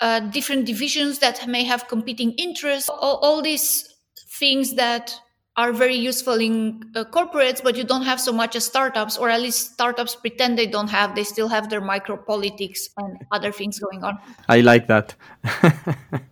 uh, 0.00 0.20
different 0.20 0.66
divisions 0.66 1.18
that 1.18 1.46
may 1.46 1.64
have 1.64 1.88
competing 1.88 2.32
interests. 2.32 2.88
All, 2.88 3.16
all, 3.16 3.42
these 3.42 3.94
things 4.38 4.74
that 4.74 5.14
are 5.56 5.72
very 5.72 5.96
useful 5.96 6.40
in 6.40 6.80
uh, 6.94 7.04
corporates, 7.04 7.62
but 7.62 7.76
you 7.76 7.82
don't 7.82 8.04
have 8.04 8.20
so 8.20 8.32
much 8.32 8.54
as 8.54 8.64
startups, 8.64 9.18
or 9.18 9.28
at 9.28 9.40
least 9.40 9.72
startups 9.72 10.14
pretend 10.14 10.56
they 10.56 10.66
don't 10.66 10.88
have. 10.88 11.16
They 11.16 11.24
still 11.24 11.48
have 11.48 11.68
their 11.68 11.80
micro 11.80 12.16
politics 12.16 12.88
and 12.96 13.18
other 13.32 13.50
things 13.50 13.80
going 13.80 14.04
on. 14.04 14.18
I 14.48 14.60
like 14.60 14.86
that. 14.86 15.16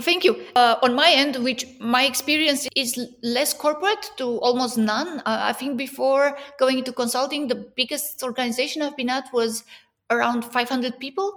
Thank 0.00 0.24
you. 0.24 0.36
Uh, 0.54 0.76
on 0.82 0.94
my 0.94 1.10
end, 1.10 1.42
which 1.42 1.66
my 1.80 2.04
experience 2.04 2.68
is 2.76 2.98
less 3.22 3.52
corporate 3.52 4.12
to 4.18 4.38
almost 4.38 4.78
none. 4.78 5.18
Uh, 5.20 5.38
I 5.50 5.52
think 5.52 5.76
before 5.76 6.38
going 6.58 6.78
into 6.78 6.92
consulting, 6.92 7.48
the 7.48 7.56
biggest 7.76 8.22
organization 8.22 8.82
I've 8.82 8.96
been 8.96 9.10
at 9.10 9.32
was 9.32 9.64
around 10.10 10.44
500 10.44 10.98
people. 10.98 11.36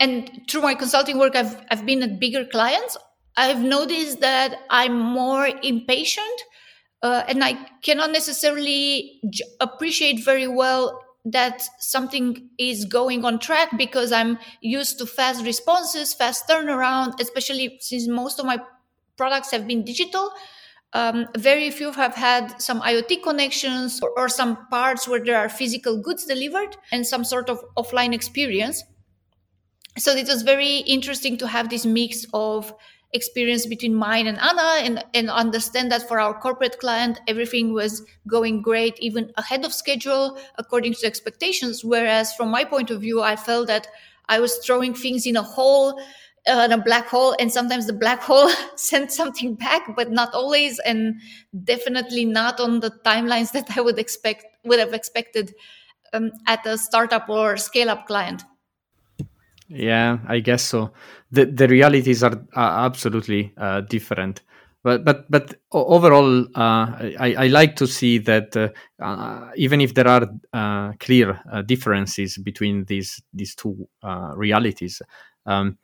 And 0.00 0.42
through 0.48 0.62
my 0.62 0.74
consulting 0.74 1.18
work, 1.18 1.36
I've, 1.36 1.56
I've 1.70 1.84
been 1.84 2.02
at 2.02 2.18
bigger 2.18 2.44
clients. 2.44 2.96
I've 3.36 3.60
noticed 3.60 4.20
that 4.20 4.56
I'm 4.70 4.98
more 4.98 5.48
impatient 5.62 6.42
uh, 7.02 7.24
and 7.28 7.42
I 7.42 7.54
cannot 7.82 8.10
necessarily 8.12 9.20
j- 9.28 9.44
appreciate 9.60 10.24
very 10.24 10.46
well 10.46 11.00
that 11.24 11.62
something 11.78 12.48
is 12.58 12.84
going 12.84 13.24
on 13.24 13.38
track 13.38 13.70
because 13.76 14.12
I'm 14.12 14.38
used 14.60 14.98
to 14.98 15.06
fast 15.06 15.44
responses, 15.44 16.14
fast 16.14 16.48
turnaround, 16.48 17.20
especially 17.20 17.78
since 17.80 18.08
most 18.08 18.38
of 18.38 18.46
my 18.46 18.58
products 19.16 19.50
have 19.50 19.66
been 19.66 19.84
digital. 19.84 20.30
Um, 20.94 21.26
very 21.36 21.70
few 21.70 21.90
have 21.92 22.14
had 22.14 22.60
some 22.60 22.82
IoT 22.82 23.22
connections 23.22 24.00
or, 24.02 24.10
or 24.16 24.28
some 24.28 24.66
parts 24.68 25.08
where 25.08 25.24
there 25.24 25.38
are 25.38 25.48
physical 25.48 25.96
goods 25.96 26.26
delivered 26.26 26.76
and 26.90 27.06
some 27.06 27.24
sort 27.24 27.48
of 27.48 27.64
offline 27.76 28.12
experience. 28.12 28.84
So 29.96 30.12
it 30.12 30.26
was 30.28 30.42
very 30.42 30.78
interesting 30.78 31.38
to 31.38 31.46
have 31.46 31.70
this 31.70 31.86
mix 31.86 32.26
of 32.34 32.74
experience 33.12 33.66
between 33.66 33.94
mine 33.94 34.26
and 34.26 34.38
Anna 34.38 34.80
and, 34.82 35.04
and 35.14 35.30
understand 35.30 35.92
that 35.92 36.08
for 36.08 36.18
our 36.18 36.38
corporate 36.38 36.78
client, 36.78 37.20
everything 37.28 37.72
was 37.72 38.02
going 38.26 38.62
great, 38.62 38.98
even 39.00 39.32
ahead 39.36 39.64
of 39.64 39.72
schedule, 39.72 40.38
according 40.56 40.94
to 40.94 41.06
expectations. 41.06 41.84
Whereas 41.84 42.34
from 42.34 42.50
my 42.50 42.64
point 42.64 42.90
of 42.90 43.00
view, 43.00 43.22
I 43.22 43.36
felt 43.36 43.66
that 43.66 43.86
I 44.28 44.40
was 44.40 44.58
throwing 44.58 44.94
things 44.94 45.26
in 45.26 45.36
a 45.36 45.42
hole, 45.42 46.00
uh, 46.46 46.68
a 46.70 46.78
black 46.78 47.06
hole, 47.06 47.34
and 47.38 47.52
sometimes 47.52 47.86
the 47.86 47.92
black 47.92 48.20
hole 48.20 48.50
sent 48.76 49.12
something 49.12 49.54
back, 49.54 49.94
but 49.96 50.10
not 50.10 50.34
always, 50.34 50.78
and 50.80 51.20
definitely 51.64 52.24
not 52.24 52.60
on 52.60 52.80
the 52.80 52.90
timelines 53.04 53.52
that 53.52 53.76
I 53.76 53.80
would 53.80 53.98
expect, 53.98 54.46
would 54.64 54.78
have 54.78 54.94
expected 54.94 55.54
um, 56.12 56.32
at 56.46 56.66
a 56.66 56.78
startup 56.78 57.28
or 57.28 57.56
scale 57.56 57.90
up 57.90 58.06
client. 58.06 58.44
Yeah, 59.68 60.18
I 60.28 60.40
guess 60.40 60.62
so. 60.62 60.92
The 61.30 61.46
the 61.46 61.66
realities 61.66 62.22
are, 62.22 62.44
are 62.54 62.84
absolutely 62.84 63.54
uh, 63.56 63.80
different. 63.82 64.42
But 64.82 65.04
but 65.04 65.30
but 65.30 65.54
overall, 65.70 66.42
uh, 66.56 66.86
I, 67.18 67.34
I 67.38 67.46
like 67.46 67.76
to 67.76 67.86
see 67.86 68.18
that 68.18 68.56
uh, 68.56 68.68
uh 69.00 69.50
even 69.56 69.80
if 69.80 69.94
there 69.94 70.08
are 70.08 70.28
uh, 70.52 70.92
clear 70.98 71.40
uh, 71.52 71.62
differences 71.62 72.36
between 72.36 72.84
these 72.86 73.22
these 73.32 73.54
two 73.54 73.88
realities, 74.34 75.00
um, 75.46 75.78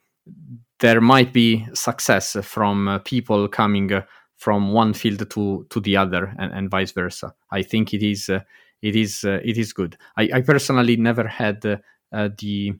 there 0.79 1.01
might 1.01 1.33
be 1.33 1.67
success 1.73 2.37
from 2.41 3.01
people 3.05 3.47
coming 3.47 4.01
from 4.37 4.71
one 4.71 4.93
field 4.93 5.29
to 5.31 5.65
to 5.69 5.79
the 5.79 5.97
other, 5.97 6.33
and, 6.37 6.53
and 6.53 6.71
vice 6.71 6.91
versa. 6.91 7.33
I 7.51 7.61
think 7.63 7.93
it 7.93 8.03
is 8.03 8.29
it 8.29 8.95
is 8.95 9.23
it 9.23 9.57
is 9.57 9.73
good. 9.73 9.97
I, 10.17 10.29
I 10.35 10.41
personally 10.41 10.95
never 10.97 11.27
had 11.27 11.61
the 12.11 12.79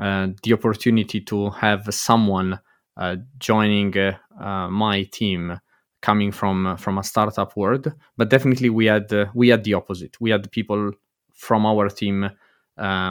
uh, 0.00 0.28
the 0.42 0.52
opportunity 0.52 1.20
to 1.20 1.50
have 1.50 1.86
someone 1.94 2.58
uh, 2.96 3.16
joining 3.38 3.96
uh, 3.96 4.12
uh 4.38 4.68
my 4.68 5.04
team 5.04 5.58
coming 6.02 6.32
from 6.32 6.76
from 6.76 6.98
a 6.98 7.04
startup 7.04 7.56
world 7.56 7.92
but 8.16 8.28
definitely 8.28 8.68
we 8.68 8.86
had 8.86 9.10
uh, 9.12 9.26
we 9.34 9.48
had 9.48 9.64
the 9.64 9.74
opposite 9.74 10.20
we 10.20 10.30
had 10.30 10.50
people 10.50 10.90
from 11.32 11.64
our 11.64 11.88
team 11.88 12.28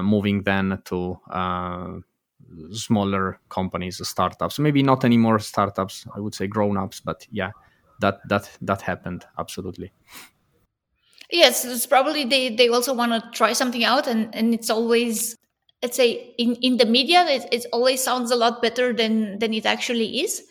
moving 0.04 0.44
then 0.44 0.80
to 0.86 1.18
smaller 2.72 3.40
companies 3.50 4.06
startups 4.08 4.60
maybe 4.60 4.84
not 4.84 5.04
anymore 5.06 5.40
startups 5.40 6.06
i 6.16 6.20
would 6.20 6.34
say 6.34 6.48
grown-ups 6.48 7.00
but 7.00 7.28
yeah 7.32 7.52
that 8.00 8.20
that 8.28 8.50
that 8.62 8.82
happened 8.82 9.26
absolutely. 9.40 9.92
Yes 11.32 11.66
it's 11.66 11.86
probably 11.86 12.24
they 12.26 12.56
they 12.56 12.70
also 12.70 12.94
want 12.94 13.12
to 13.14 13.30
try 13.32 13.54
something 13.54 13.84
out 13.84 14.08
and 14.08 14.34
and 14.36 14.54
it's 14.54 14.70
always 14.70 15.36
let's 15.82 15.98
say 15.98 16.34
in, 16.38 16.56
in 16.56 16.78
the 16.78 16.86
media 16.86 17.26
it, 17.26 17.48
it 17.52 17.66
always 17.72 18.04
sounds 18.04 18.32
a 18.32 18.36
lot 18.36 18.62
better 18.62 18.94
than 18.94 19.40
than 19.40 19.54
it 19.54 19.66
actually 19.66 20.22
is. 20.22 20.44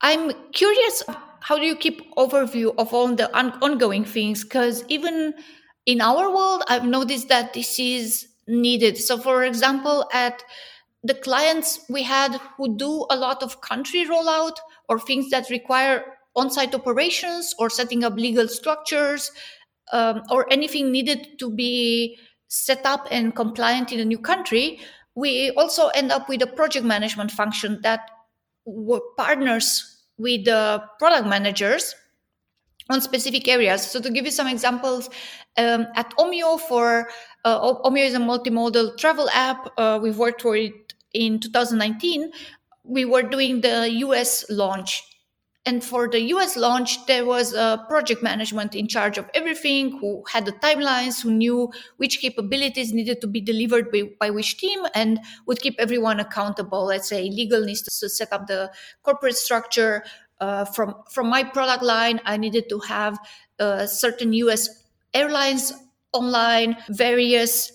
I'm 0.00 0.32
curious 0.52 1.02
how 1.40 1.56
do 1.56 1.64
you 1.64 1.76
keep 1.76 2.02
overview 2.16 2.74
of 2.78 2.92
all 2.92 3.14
the 3.14 3.34
on- 3.36 3.58
ongoing 3.62 4.04
things? 4.04 4.42
Because 4.44 4.84
even 4.88 5.34
in 5.88 6.02
our 6.02 6.28
world 6.30 6.62
i've 6.68 6.84
noticed 6.84 7.28
that 7.28 7.54
this 7.54 7.78
is 7.78 8.28
needed. 8.48 8.98
So 8.98 9.18
for 9.18 9.44
example 9.44 10.08
at 10.12 10.42
the 11.04 11.14
clients 11.14 11.80
we 11.88 12.02
had 12.02 12.40
who 12.56 12.76
do 12.76 13.06
a 13.10 13.16
lot 13.16 13.42
of 13.42 13.60
country 13.60 14.04
rollout 14.04 14.56
or 14.88 14.98
things 14.98 15.30
that 15.30 15.50
require 15.50 16.04
on-site 16.34 16.74
operations 16.74 17.54
or 17.58 17.70
setting 17.70 18.04
up 18.04 18.14
legal 18.14 18.48
structures 18.48 19.30
um, 19.92 20.22
or 20.30 20.50
anything 20.52 20.90
needed 20.90 21.38
to 21.38 21.50
be 21.50 22.18
set 22.48 22.84
up 22.84 23.06
and 23.10 23.34
compliant 23.34 23.92
in 23.92 24.00
a 24.00 24.04
new 24.04 24.18
country, 24.18 24.80
we 25.14 25.50
also 25.52 25.88
end 25.88 26.10
up 26.10 26.28
with 26.28 26.42
a 26.42 26.46
project 26.46 26.84
management 26.84 27.30
function 27.30 27.80
that 27.82 28.10
partners 29.16 30.04
with 30.18 30.44
the 30.44 30.82
product 30.98 31.26
managers 31.26 31.94
on 32.90 33.00
specific 33.00 33.48
areas. 33.48 33.82
So 33.82 34.00
to 34.00 34.10
give 34.10 34.24
you 34.24 34.30
some 34.30 34.46
examples, 34.46 35.10
um, 35.56 35.86
at 35.94 36.10
Omio 36.16 36.58
for 36.60 37.08
uh, 37.44 37.72
Omio 37.82 38.04
is 38.04 38.14
a 38.14 38.18
multimodal 38.18 38.96
travel 38.96 39.28
app. 39.32 39.72
Uh, 39.76 39.98
we've 40.02 40.18
worked 40.18 40.42
for 40.42 40.56
it 40.56 40.94
in 41.12 41.40
2019. 41.40 42.30
We 42.84 43.04
were 43.04 43.22
doing 43.22 43.60
the 43.60 43.90
US 43.90 44.44
launch 44.48 45.02
and 45.68 45.84
for 45.84 46.08
the 46.08 46.20
US 46.32 46.56
launch, 46.56 47.04
there 47.04 47.26
was 47.26 47.52
a 47.52 47.84
project 47.90 48.22
management 48.22 48.74
in 48.74 48.88
charge 48.88 49.18
of 49.18 49.28
everything, 49.34 49.98
who 49.98 50.24
had 50.32 50.46
the 50.46 50.52
timelines, 50.52 51.20
who 51.20 51.30
knew 51.30 51.70
which 51.98 52.20
capabilities 52.20 52.94
needed 52.94 53.20
to 53.20 53.26
be 53.26 53.42
delivered 53.42 53.92
by, 53.92 54.04
by 54.18 54.30
which 54.30 54.56
team, 54.56 54.80
and 54.94 55.20
would 55.46 55.60
keep 55.60 55.74
everyone 55.78 56.20
accountable. 56.20 56.86
Let's 56.86 57.10
say 57.10 57.24
legal 57.24 57.62
needs 57.62 57.82
to 57.82 58.08
set 58.08 58.32
up 58.32 58.46
the 58.46 58.72
corporate 59.02 59.36
structure. 59.36 60.04
Uh, 60.40 60.64
from 60.64 60.94
from 61.10 61.28
my 61.28 61.42
product 61.42 61.82
line, 61.82 62.20
I 62.24 62.36
needed 62.36 62.68
to 62.68 62.78
have 62.80 63.18
uh, 63.58 63.86
certain 63.86 64.32
US 64.32 64.68
airlines 65.14 65.72
online, 66.12 66.76
various 66.90 67.72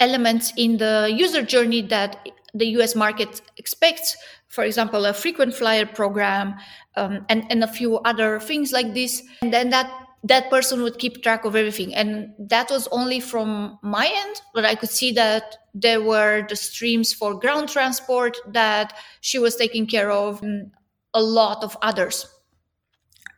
elements 0.00 0.52
in 0.56 0.78
the 0.78 1.12
user 1.14 1.42
journey 1.42 1.82
that 1.82 2.28
the 2.54 2.66
US 2.78 2.94
market 2.94 3.42
expects. 3.56 4.16
For 4.48 4.64
example, 4.64 5.06
a 5.06 5.12
frequent 5.12 5.54
flyer 5.54 5.86
program, 5.86 6.54
um, 6.96 7.24
and 7.28 7.44
and 7.50 7.62
a 7.62 7.68
few 7.68 7.98
other 7.98 8.40
things 8.40 8.72
like 8.72 8.94
this. 8.94 9.22
And 9.42 9.52
then 9.52 9.70
that 9.70 9.90
that 10.24 10.50
person 10.50 10.82
would 10.82 10.98
keep 10.98 11.22
track 11.22 11.44
of 11.44 11.56
everything. 11.56 11.94
And 11.94 12.32
that 12.38 12.70
was 12.70 12.88
only 12.92 13.18
from 13.18 13.78
my 13.82 14.06
end 14.06 14.40
but 14.54 14.64
i 14.64 14.76
could 14.76 14.88
see 14.88 15.10
that 15.10 15.56
there 15.74 16.00
were 16.00 16.44
the 16.48 16.56
streams 16.56 17.12
for 17.12 17.38
ground 17.38 17.68
transport 17.68 18.36
that 18.46 18.92
she 19.20 19.38
was 19.38 19.56
taking 19.56 19.86
care 19.86 20.10
of. 20.10 20.42
And 20.42 20.70
a 21.14 21.22
lot 21.22 21.62
of 21.62 21.76
others. 21.82 22.26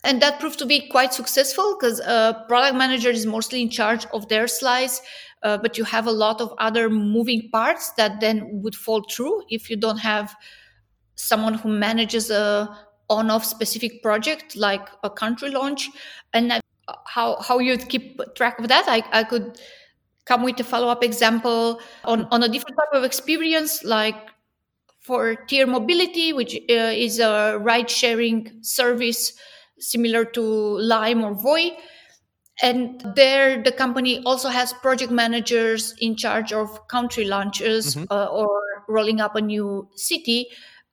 And 0.04 0.20
that 0.20 0.38
proved 0.38 0.58
to 0.58 0.66
be 0.66 0.88
quite 0.88 1.14
successful 1.14 1.76
because 1.78 1.98
a 2.00 2.44
product 2.46 2.76
manager 2.76 3.08
is 3.08 3.24
mostly 3.24 3.62
in 3.62 3.70
charge 3.70 4.06
of 4.12 4.28
their 4.28 4.46
slice 4.46 5.00
uh, 5.44 5.58
but 5.58 5.76
you 5.76 5.84
have 5.84 6.06
a 6.06 6.10
lot 6.10 6.40
of 6.40 6.52
other 6.58 6.88
moving 6.88 7.50
parts 7.50 7.92
that 7.92 8.20
then 8.20 8.48
would 8.62 8.74
fall 8.74 9.04
through 9.10 9.42
if 9.50 9.68
you 9.68 9.76
don't 9.76 9.98
have 9.98 10.34
someone 11.16 11.54
who 11.54 11.68
manages 11.68 12.30
a 12.30 12.76
on 13.10 13.30
off 13.30 13.44
specific 13.44 14.02
project 14.02 14.56
like 14.56 14.88
a 15.02 15.10
country 15.10 15.50
launch. 15.50 15.90
And 16.32 16.60
how 17.06 17.40
how 17.40 17.58
you 17.58 17.76
keep 17.76 18.20
track 18.34 18.58
of 18.58 18.68
that 18.68 18.84
i, 18.88 19.02
I 19.18 19.24
could 19.24 19.58
come 20.26 20.42
with 20.42 20.60
a 20.60 20.64
follow-up 20.64 21.02
example 21.02 21.80
on, 22.04 22.26
on 22.30 22.42
a 22.42 22.48
different 22.48 22.76
type 22.76 22.92
of 22.92 23.04
experience 23.04 23.82
like 23.84 24.16
for 25.04 25.36
tier 25.36 25.66
mobility 25.66 26.32
which 26.32 26.54
uh, 26.70 26.90
is 27.06 27.20
a 27.20 27.58
ride 27.60 27.90
sharing 27.90 28.50
service 28.62 29.34
similar 29.78 30.24
to 30.24 30.42
lime 30.42 31.22
or 31.22 31.34
voi. 31.34 31.72
And 32.62 33.04
there 33.16 33.62
the 33.62 33.72
company 33.72 34.22
also 34.24 34.48
has 34.48 34.72
project 34.72 35.10
managers 35.10 35.94
in 36.00 36.16
charge 36.16 36.52
of 36.52 36.86
country 36.88 37.24
launches 37.24 37.96
mm-hmm. 37.96 38.04
uh, 38.10 38.26
or 38.26 38.48
rolling 38.88 39.20
up 39.20 39.36
a 39.36 39.40
new 39.40 39.88
city. 39.96 40.46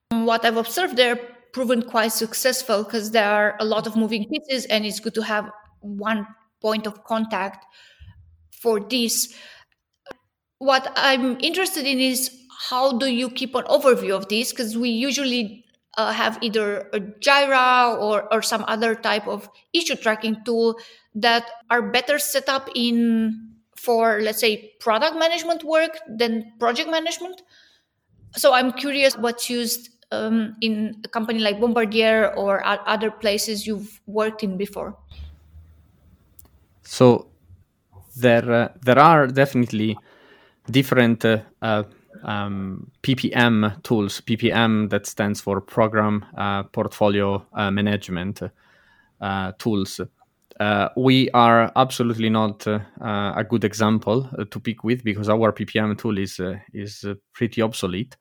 What 0.10 0.44
i've 0.44 0.58
observed 0.58 0.98
there 0.98 1.16
proven 1.54 1.84
quite 1.84 2.12
successful 2.12 2.84
because 2.84 3.12
there 3.12 3.30
are 3.30 3.56
a 3.60 3.66
lot 3.66 3.86
of 3.86 3.96
moving 3.96 4.28
pieces 4.28 4.66
and 4.66 4.86
it's 4.86 5.00
good 5.00 5.14
to 5.14 5.22
have 5.22 5.50
one 5.82 6.26
point 6.62 6.88
of 6.88 7.04
contact 7.04 7.66
for 8.62 8.80
this. 8.80 9.34
What 10.58 10.92
i'm 10.96 11.38
interested 11.40 11.86
in 11.86 12.00
is 12.00 12.41
how 12.70 12.98
do 12.98 13.08
you 13.08 13.28
keep 13.30 13.56
an 13.56 13.64
overview 13.64 14.16
of 14.16 14.28
this? 14.28 14.52
Because 14.52 14.78
we 14.78 14.90
usually 14.90 15.66
uh, 15.98 16.12
have 16.12 16.38
either 16.42 16.90
a 16.94 17.00
Jira 17.00 18.00
or, 18.00 18.32
or 18.32 18.44
some 18.44 18.64
other 18.68 18.94
type 18.94 19.28
of 19.28 19.50
issue 19.74 19.96
tracking 19.96 20.38
tool 20.46 20.78
that 21.16 21.50
are 21.72 21.82
better 21.82 22.20
set 22.20 22.48
up 22.48 22.70
in 22.76 23.48
for 23.76 24.22
let's 24.22 24.40
say 24.40 24.74
product 24.80 25.18
management 25.18 25.64
work 25.64 25.98
than 26.08 26.54
project 26.60 26.90
management. 26.90 27.42
So 28.36 28.54
i'm 28.54 28.72
curious 28.74 29.18
what's 29.18 29.50
used 29.50 29.90
um, 30.12 30.56
in 30.62 31.02
a 31.04 31.08
company 31.08 31.40
like 31.40 31.60
bombardier 31.60 32.32
or 32.38 32.62
other 32.64 33.10
places 33.10 33.66
you've 33.66 34.00
worked 34.06 34.44
in 34.44 34.56
before. 34.56 34.96
So 36.84 37.28
there 38.16 38.52
uh, 38.52 38.68
there 38.86 39.00
are 39.00 39.26
definitely 39.28 39.98
different 40.70 41.26
uh, 41.26 41.40
uh, 41.62 41.84
um, 42.24 42.92
PPM 43.04 43.82
tools. 43.84 44.22
PPM 44.22 44.90
that 44.90 45.06
stands 45.06 45.42
for 45.42 45.62
Program 45.62 46.26
uh, 46.38 46.64
Portfolio 46.64 47.46
uh, 47.54 47.72
Management 47.72 48.42
uh, 49.22 49.52
tools. 49.58 50.02
we 50.96 51.30
are 51.32 51.72
absolutely 51.76 52.30
not 52.30 52.68
a 52.68 53.46
good 53.50 53.64
example 53.64 54.30
to 54.52 54.60
pick 54.60 54.84
with 54.84 55.04
because 55.04 55.30
our 55.30 55.52
PPM 55.52 55.98
tool 55.98 56.18
is 56.18 56.40
is 56.74 57.06
pretty 57.34 57.62
obsolete. 57.62 58.16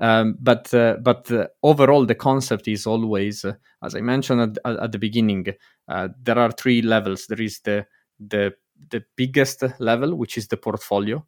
Um, 0.00 0.36
but 0.40 0.72
uh, 0.72 0.96
but 1.02 1.30
uh, 1.30 1.48
overall, 1.62 2.06
the 2.06 2.14
concept 2.14 2.68
is 2.68 2.86
always, 2.86 3.44
uh, 3.44 3.54
as 3.82 3.96
I 3.96 4.00
mentioned 4.00 4.58
at, 4.64 4.76
at 4.80 4.92
the 4.92 4.98
beginning, 4.98 5.46
there 5.86 6.38
are 6.38 6.52
three 6.52 6.82
levels. 6.82 7.26
There 7.26 7.42
is 7.42 7.60
the 7.60 7.86
the 8.20 8.54
the 8.90 9.02
biggest 9.16 9.64
level, 9.80 10.14
which 10.14 10.38
is 10.38 10.46
the 10.48 10.56
portfolio, 10.56 11.24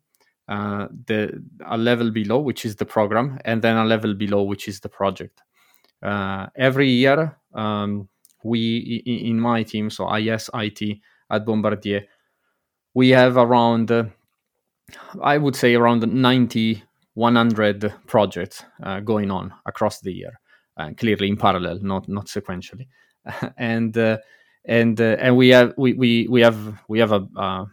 uh, 0.51 0.89
the 1.07 1.41
a 1.65 1.79
level 1.79 2.11
below, 2.11 2.41
which 2.41 2.65
is 2.65 2.75
the 2.75 2.85
program, 2.85 3.39
and 3.45 3.63
then 3.63 3.77
a 3.77 3.85
level 3.85 4.15
below, 4.15 4.43
which 4.43 4.67
is 4.67 4.81
the 4.81 4.89
project. 4.89 5.43
Uh, 6.03 6.49
every 6.57 6.89
year, 6.89 7.37
um, 7.55 8.09
we 8.43 9.01
in, 9.07 9.39
my 9.39 9.63
team, 9.63 9.91
so 9.91 10.13
IS 10.13 10.51
IT 10.53 10.99
at 11.31 11.47
Bombardier, 11.47 12.05
we 12.95 13.11
have 13.11 13.37
around, 13.37 13.93
uh, 13.93 14.05
I 15.23 15.39
would 15.39 15.55
say, 15.55 15.77
around 15.77 16.13
90, 16.13 16.83
100 17.15 17.95
projects 18.09 18.65
uh, 18.83 18.99
going 18.99 19.31
on 19.31 19.55
across 19.67 20.01
the 20.01 20.13
year, 20.13 20.41
uh, 20.77 20.91
clearly 20.97 21.29
in 21.29 21.37
parallel, 21.37 21.79
not 21.81 22.09
not 22.09 22.27
sequentially, 22.27 22.89
and 23.57 23.97
and 24.65 24.99
and 24.99 25.37
we 25.37 25.51
have 25.51 25.75
we 25.77 25.93
we 25.93 26.27
we 26.29 26.41
have 26.41 26.83
we 26.89 26.99
have 26.99 27.13
a 27.13 27.67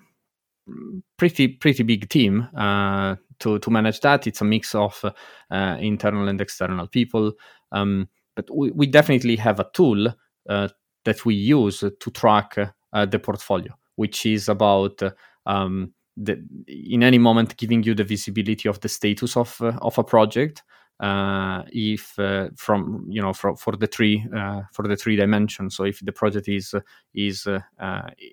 pretty 1.17 1.47
pretty 1.47 1.83
big 1.83 2.09
team 2.09 2.47
uh, 2.55 3.15
to 3.39 3.59
to 3.59 3.69
manage 3.69 3.99
that. 4.01 4.27
It's 4.27 4.41
a 4.41 4.45
mix 4.45 4.75
of 4.75 5.03
uh, 5.51 5.77
internal 5.79 6.27
and 6.27 6.39
external 6.41 6.87
people, 6.87 7.33
um, 7.71 8.09
but 8.35 8.49
we, 8.53 8.71
we 8.71 8.87
definitely 8.87 9.35
have 9.37 9.59
a 9.59 9.69
tool 9.73 10.07
uh, 10.49 10.67
that 11.05 11.25
we 11.25 11.35
use 11.35 11.79
to 11.79 12.11
track 12.11 12.57
uh, 12.93 13.05
the 13.05 13.19
portfolio, 13.19 13.73
which 13.95 14.25
is 14.25 14.49
about 14.49 15.01
um, 15.45 15.93
the, 16.15 16.43
in 16.67 17.03
any 17.03 17.17
moment 17.17 17.57
giving 17.57 17.83
you 17.83 17.93
the 17.93 18.03
visibility 18.03 18.67
of 18.67 18.79
the 18.81 18.89
status 18.89 19.37
of 19.37 19.59
uh, 19.61 19.73
of 19.81 19.97
a 19.97 20.03
project. 20.03 20.63
Uh, 20.99 21.61
if 21.67 22.17
from 22.55 23.05
you 23.07 23.21
know 23.21 23.31
for, 23.31 23.55
for 23.55 23.75
the 23.75 23.85
three 23.85 24.25
for 24.73 24.87
the 24.87 24.95
three 24.95 25.15
dimensions, 25.15 25.75
so 25.75 25.83
if 25.83 25.99
the 25.99 26.11
project 26.11 26.47
is 26.47 26.73
is 27.13 27.47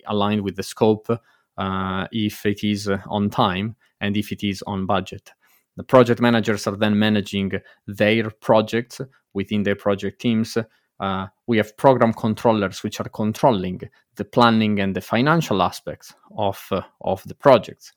aligned 0.07 0.41
with 0.41 0.57
the 0.57 0.63
scope, 0.63 1.07
uh, 1.59 2.07
if 2.13 2.45
it 2.47 2.65
is 2.65 2.91
on 3.09 3.31
time 3.31 3.77
and 4.01 4.17
if 4.17 4.33
it 4.33 4.43
is 4.43 4.63
on 4.67 4.87
budget. 4.87 5.33
The 5.77 5.85
project 5.85 6.21
managers 6.21 6.67
are 6.67 6.77
then 6.77 6.99
managing 6.99 7.53
their 7.87 8.31
projects 8.31 9.01
within 9.33 9.65
their 9.65 9.75
project 9.75 10.21
teams. 10.21 10.57
Uh, 11.01 11.27
we 11.47 11.57
have 11.57 11.77
program 11.77 12.13
controllers 12.13 12.83
which 12.83 13.01
are 13.01 13.09
controlling 13.09 13.81
the 14.15 14.25
planning 14.25 14.79
and 14.79 14.95
the 14.95 15.01
financial 15.01 15.61
aspects 15.61 16.15
of 16.39 16.65
uh, 16.71 16.83
of 17.01 17.23
the 17.25 17.35
projects, 17.35 17.93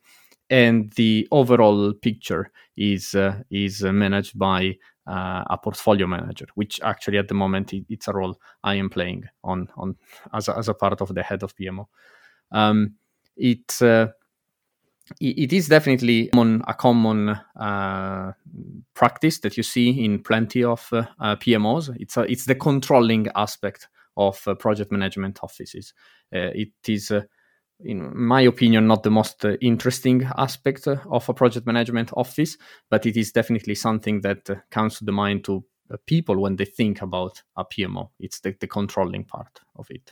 and 0.50 0.92
the 0.94 1.28
overall 1.32 1.94
picture 1.94 2.52
is 2.76 3.14
uh, 3.14 3.44
is 3.52 3.84
managed 3.84 4.38
by 4.40 4.76
uh, 5.06 5.44
a 5.48 5.58
portfolio 5.64 6.08
manager, 6.08 6.48
which 6.56 6.80
actually 6.82 7.20
at 7.20 7.28
the 7.28 7.36
moment 7.36 7.72
it, 7.72 7.86
it's 7.88 8.08
a 8.08 8.14
role 8.14 8.36
I 8.64 8.76
am 8.76 8.90
playing 8.90 9.26
on 9.44 9.68
on 9.78 9.96
as 10.34 10.48
a, 10.48 10.58
as 10.58 10.68
a 10.68 10.74
part 10.74 11.00
of 11.00 11.14
the 11.14 11.22
head 11.22 11.44
of 11.44 11.56
PMO. 11.56 11.86
Um, 12.52 12.96
it 13.38 13.82
uh, 13.82 14.08
it 15.22 15.54
is 15.54 15.70
definitely 15.70 16.30
a 16.34 16.74
common 16.74 17.30
uh, 17.30 18.34
practice 18.94 19.40
that 19.40 19.56
you 19.56 19.64
see 19.64 20.04
in 20.04 20.22
plenty 20.22 20.64
of 20.64 20.88
uh, 20.92 21.06
PMOs. 21.38 21.96
It's 22.00 22.18
a, 22.18 22.22
it's 22.24 22.46
the 22.46 22.56
controlling 22.56 23.28
aspect 23.36 23.88
of 24.18 24.46
uh, 24.48 24.56
project 24.56 24.92
management 24.92 25.40
offices. 25.44 25.94
Uh, 26.36 26.52
it 26.54 26.74
is, 26.88 27.12
in 27.80 28.18
my 28.18 28.42
opinion, 28.42 28.88
not 28.88 29.04
the 29.04 29.10
most 29.10 29.46
interesting 29.62 30.28
aspect 30.38 30.88
of 30.88 31.30
a 31.30 31.34
project 31.34 31.66
management 31.66 32.12
office, 32.18 32.58
but 32.90 33.06
it 33.06 33.16
is 33.16 33.32
definitely 33.32 33.76
something 33.76 34.22
that 34.22 34.50
comes 34.72 34.98
to 34.98 35.06
the 35.06 35.14
mind 35.14 35.46
to 35.46 35.64
people 36.06 36.38
when 36.38 36.58
they 36.58 36.66
think 36.66 37.02
about 37.02 37.42
a 37.56 37.64
PMO. 37.64 38.10
It's 38.20 38.42
the, 38.42 38.54
the 38.60 38.68
controlling 38.68 39.24
part 39.24 39.62
of 39.78 39.88
it. 39.90 40.12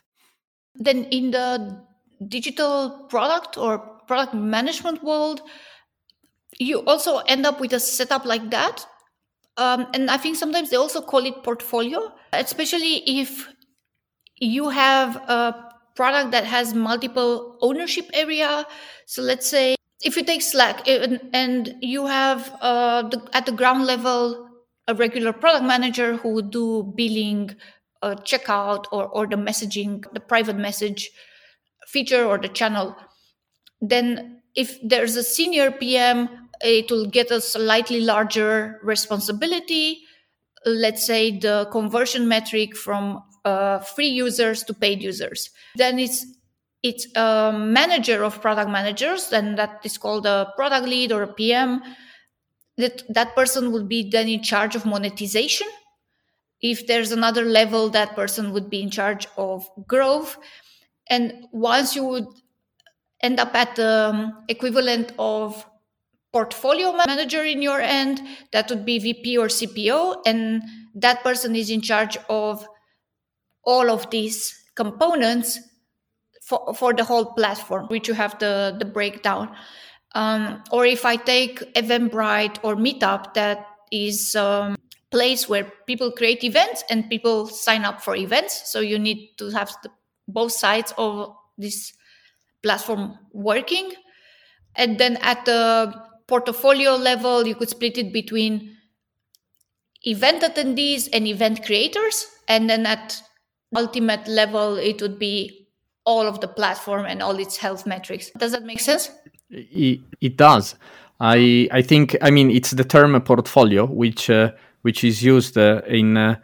Then 0.76 1.06
in 1.06 1.32
the 1.32 1.82
digital 2.28 3.08
product 3.10 3.58
or 3.58 3.80
product 4.08 4.34
management 4.34 5.04
world, 5.04 5.41
you 6.60 6.80
also 6.86 7.19
end 7.19 7.45
up 7.45 7.60
with 7.60 7.73
a 7.73 7.80
setup 7.80 8.25
like 8.25 8.49
that. 8.51 8.86
Um, 9.58 9.88
and 9.93 10.12
I 10.12 10.17
think 10.17 10.36
sometimes 10.36 10.69
they 10.69 10.78
also 10.78 11.01
call 11.01 11.25
it 11.25 11.43
portfolio, 11.43 12.12
especially 12.34 13.19
if 13.19 13.47
you 14.38 14.69
have 14.69 15.15
a 15.15 15.71
product 15.95 16.32
that 16.32 16.43
has 16.43 16.73
multiple 16.73 17.58
ownership 17.62 18.10
area. 18.13 18.65
So 19.06 19.21
let's 19.21 19.47
say 19.47 19.75
if 20.04 20.17
you 20.17 20.23
take 20.23 20.41
Slack 20.41 20.88
and, 20.88 21.21
and 21.34 21.75
you 21.82 22.06
have 22.06 22.54
uh, 22.62 23.04
the, 23.04 23.28
at 23.34 23.45
the 23.45 23.54
ground 23.54 23.86
level 23.86 24.49
a 24.88 24.93
regular 24.93 25.34
product 25.34 25.65
manager 25.65 26.17
who 26.17 26.30
would 26.34 26.51
do 26.51 26.93
billing, 26.95 27.56
uh, 28.01 28.15
checkout, 28.15 28.86
or 28.91 29.08
or 29.08 29.25
the 29.25 29.36
messaging, 29.36 30.04
the 30.13 30.19
private 30.19 30.58
message 30.58 31.10
feature 31.88 32.26
or 32.26 32.38
the 32.38 32.50
channel 32.50 32.95
then 33.82 34.41
if 34.56 34.78
there's 34.84 35.15
a 35.15 35.24
senior 35.24 35.71
pm 35.71 36.30
it 36.62 36.89
will 36.89 37.06
get 37.06 37.32
a 37.32 37.41
slightly 37.41 38.02
larger 38.02 38.80
responsibility 38.84 40.02
let's 40.65 41.06
say 41.06 41.38
the 41.38 41.67
conversion 41.71 42.28
metric 42.28 42.76
from 42.76 43.21
uh, 43.45 43.80
free 43.80 44.08
users 44.08 44.63
to 44.63 44.74
paid 44.74 45.02
users. 45.02 45.50
Then 45.76 46.00
it's 46.00 46.26
it's 46.84 47.08
a 47.15 47.52
manager 47.56 48.24
of 48.24 48.41
product 48.41 48.69
managers 48.69 49.32
and 49.32 49.58
that 49.58 49.82
is 49.84 49.98
called 49.98 50.26
a 50.26 50.52
product 50.56 50.88
lead 50.88 51.12
or 51.12 51.24
a 51.24 51.34
pm 51.34 51.82
that 52.78 53.02
that 53.10 53.36
person 53.36 53.71
would 53.71 53.88
be 53.88 54.08
then 54.10 54.28
in 54.28 54.43
charge 54.43 54.76
of 54.76 54.86
monetization. 54.86 55.67
If 56.62 56.88
there's 56.88 57.12
another 57.12 57.45
level 57.45 57.89
that 57.89 58.15
person 58.15 58.52
would 58.54 58.69
be 58.69 58.82
in 58.82 58.89
charge 58.89 59.28
of 59.38 59.67
growth 59.88 60.38
and 61.10 61.46
once 61.52 61.96
you 61.96 62.06
would 62.06 62.28
end 63.22 63.39
up 63.39 63.54
at 63.56 63.76
the 63.76 64.12
um, 64.13 64.44
equivalent 64.48 65.12
of 65.18 65.65
portfolio 66.34 66.91
manager 66.91 67.44
in 67.44 67.62
your 67.62 67.80
end, 67.80 68.22
that 68.52 68.70
would 68.70 68.86
be 68.86 69.00
VP 69.00 69.38
or 69.38 69.48
CPO, 69.48 70.22
and 70.26 70.62
that 70.96 71.24
person 71.24 71.56
is 71.56 71.70
in 71.70 71.82
charge 71.82 72.18
of 72.30 72.68
all 73.63 73.89
of 73.89 74.10
these 74.10 74.54
components 74.76 75.60
for, 76.44 76.74
for 76.74 76.94
the 76.94 77.04
whole 77.04 77.34
platform, 77.34 77.88
which 77.88 78.08
you 78.08 78.13
have 78.13 78.38
the, 78.39 78.76
the 78.78 78.86
breakdown. 78.86 79.56
Um, 80.13 80.63
or 80.72 80.86
if 80.86 81.06
I 81.06 81.15
take 81.15 81.74
Eventbrite 81.74 82.60
or 82.63 82.76
Meetup, 82.76 83.34
that 83.34 83.65
is 83.91 84.36
a 84.36 84.44
um, 84.44 84.78
place 85.12 85.48
where 85.48 85.72
people 85.88 86.12
create 86.12 86.44
events 86.44 86.84
and 86.89 87.10
people 87.10 87.48
sign 87.48 87.86
up 87.86 88.02
for 88.02 88.15
events. 88.15 88.70
So 88.70 88.80
you 88.80 89.00
need 89.00 89.32
to 89.38 89.50
have 89.52 89.74
the 89.84 89.89
both 90.28 90.52
sides 90.52 90.94
of 90.98 91.36
this 91.58 91.94
platform 92.64 93.18
working. 93.32 93.94
And 94.76 94.98
then 94.98 95.18
at 95.22 95.46
the 95.46 95.94
portfolio 96.28 96.96
level, 96.96 97.48
you 97.48 97.56
could 97.56 97.70
split 97.70 97.98
it 97.98 98.12
between 98.12 98.76
event 100.04 100.44
attendees 100.44 101.10
and 101.14 101.28
event 101.28 101.66
creators. 101.66 102.28
And 102.48 102.70
then 102.70 102.86
at 102.86 103.22
ultimate 103.76 104.28
level, 104.28 104.78
it 104.78 105.02
would 105.02 105.20
be 105.20 105.68
all 106.06 106.28
of 106.28 106.40
the 106.40 106.48
platform 106.48 107.06
and 107.06 107.22
all 107.22 107.38
its 107.40 107.58
health 107.58 107.86
metrics. 107.86 108.30
Does 108.32 108.52
that 108.52 108.64
make 108.64 108.80
sense? 108.80 109.10
It, 109.50 110.02
it 110.22 110.38
does. 110.38 110.76
I 111.20 111.68
I 111.72 111.82
think 111.82 112.16
I 112.22 112.30
mean 112.30 112.52
it's 112.52 112.72
the 112.72 112.84
term 112.84 113.20
portfolio 113.22 113.86
which 113.86 114.30
uh, 114.30 114.52
which 114.82 115.04
is 115.04 115.24
used 115.24 115.58
uh, 115.58 115.82
in 115.88 116.18
uh, 116.18 116.36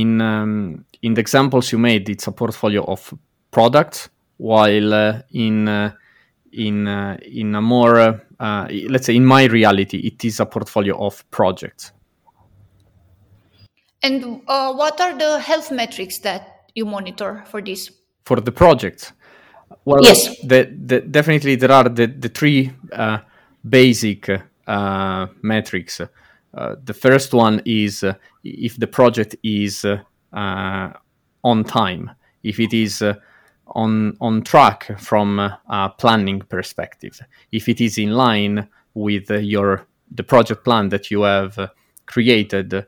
in 0.00 0.20
um, 0.20 0.84
in 1.02 1.14
the 1.14 1.20
examples 1.20 1.72
you 1.72 1.78
made, 1.78 2.08
it's 2.08 2.26
a 2.26 2.32
portfolio 2.32 2.84
of 2.84 3.14
products, 3.50 4.08
while 4.36 4.94
uh, 4.94 5.22
in 5.32 5.68
uh, 5.68 5.92
in 6.52 6.86
uh, 6.86 7.16
in 7.22 7.54
a 7.54 7.60
more 7.60 8.20
uh, 8.38 8.68
let's 8.88 9.06
say 9.06 9.16
in 9.16 9.24
my 9.24 9.44
reality, 9.44 9.98
it 9.98 10.24
is 10.24 10.40
a 10.40 10.46
portfolio 10.46 10.96
of 10.98 11.24
projects. 11.30 11.92
And 14.02 14.42
uh, 14.46 14.72
what 14.74 15.00
are 15.00 15.16
the 15.16 15.40
health 15.40 15.72
metrics 15.72 16.18
that 16.18 16.70
you 16.74 16.84
monitor 16.84 17.44
for 17.46 17.62
this? 17.62 17.90
For 18.24 18.40
the 18.40 18.52
projects? 18.52 19.12
Well, 19.84 20.02
yes. 20.02 20.38
The, 20.42 20.64
the, 20.64 21.00
definitely 21.00 21.56
there 21.56 21.72
are 21.72 21.88
the, 21.88 22.06
the 22.06 22.28
three 22.28 22.72
uh, 22.92 23.18
basic 23.68 24.28
uh, 24.66 25.26
metrics. 25.42 26.00
The 26.52 26.94
first 26.94 27.34
one 27.34 27.62
is 27.64 28.04
if 28.46 28.76
the 28.76 28.86
project 28.86 29.36
is 29.42 29.84
uh, 29.84 30.92
on 31.44 31.64
time, 31.64 32.10
if 32.42 32.60
it 32.60 32.72
is 32.72 33.02
on 33.68 34.16
on 34.20 34.42
track 34.42 34.98
from 34.98 35.38
a 35.38 35.92
planning 35.98 36.40
perspective, 36.40 37.20
if 37.52 37.68
it 37.68 37.80
is 37.80 37.98
in 37.98 38.12
line 38.12 38.68
with 38.94 39.30
your 39.30 39.86
the 40.10 40.22
project 40.22 40.64
plan 40.64 40.88
that 40.88 41.10
you 41.10 41.22
have 41.22 41.70
created 42.06 42.86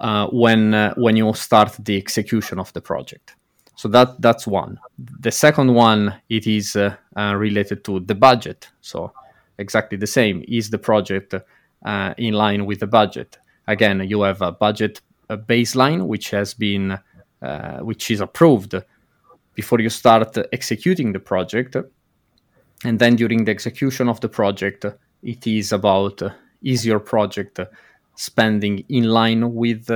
uh, 0.00 0.26
when 0.28 0.74
uh, 0.74 0.94
when 0.96 1.16
you 1.16 1.32
start 1.34 1.76
the 1.80 1.96
execution 1.96 2.58
of 2.58 2.72
the 2.72 2.80
project. 2.80 3.34
So 3.76 3.88
that 3.88 4.20
that's 4.20 4.46
one. 4.46 4.78
The 4.98 5.30
second 5.30 5.74
one 5.74 6.20
it 6.28 6.46
is 6.46 6.76
uh, 6.76 6.96
uh 7.16 7.34
related 7.36 7.84
to 7.84 8.00
the 8.00 8.14
budget. 8.14 8.68
So 8.80 9.12
exactly 9.58 9.98
the 9.98 10.06
same. 10.06 10.44
Is 10.48 10.70
the 10.70 10.78
project 10.78 11.34
uh, 11.34 12.14
in 12.16 12.34
line 12.34 12.66
with 12.66 12.80
the 12.80 12.86
budget? 12.86 13.38
Again, 13.68 14.00
you 14.08 14.22
have 14.22 14.40
a 14.40 14.50
budget 14.50 15.02
baseline 15.28 16.06
which 16.06 16.30
has 16.30 16.54
been 16.54 16.98
uh, 17.42 17.78
which 17.80 18.10
is 18.10 18.20
approved 18.20 18.74
before 19.54 19.80
you 19.80 19.90
start 19.90 20.36
executing 20.52 21.12
the 21.12 21.20
project, 21.20 21.76
and 22.84 22.98
then 22.98 23.14
during 23.14 23.44
the 23.44 23.50
execution 23.50 24.08
of 24.08 24.20
the 24.20 24.28
project, 24.28 24.86
it 25.22 25.46
is 25.46 25.72
about 25.72 26.22
is 26.62 26.86
your 26.86 26.98
project 26.98 27.60
spending 28.16 28.84
in 28.88 29.04
line 29.04 29.54
with 29.54 29.90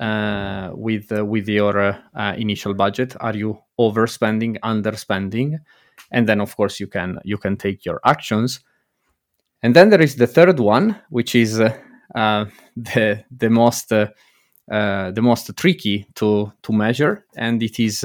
uh, 0.00 0.70
with 0.74 1.12
uh, 1.12 1.24
with 1.24 1.48
your 1.48 1.78
uh, 1.78 2.34
initial 2.36 2.74
budget? 2.74 3.14
Are 3.20 3.36
you 3.36 3.58
overspending, 3.78 4.58
underspending? 4.60 5.60
And 6.10 6.28
then, 6.28 6.40
of 6.40 6.56
course, 6.56 6.80
you 6.80 6.88
can 6.88 7.20
you 7.24 7.38
can 7.38 7.56
take 7.56 7.84
your 7.84 8.00
actions. 8.04 8.60
And 9.62 9.76
then 9.76 9.90
there 9.90 10.02
is 10.02 10.16
the 10.16 10.26
third 10.26 10.58
one, 10.58 10.96
which 11.10 11.34
is 11.36 11.60
uh, 11.60 11.66
uh, 11.66 11.91
the 12.76 13.24
the 13.30 13.50
most 13.50 13.92
uh, 13.92 14.08
the 15.10 15.22
most 15.22 15.56
tricky 15.56 16.06
to 16.14 16.52
to 16.62 16.72
measure, 16.72 17.26
and 17.36 17.62
it 17.62 17.80
is 17.80 18.04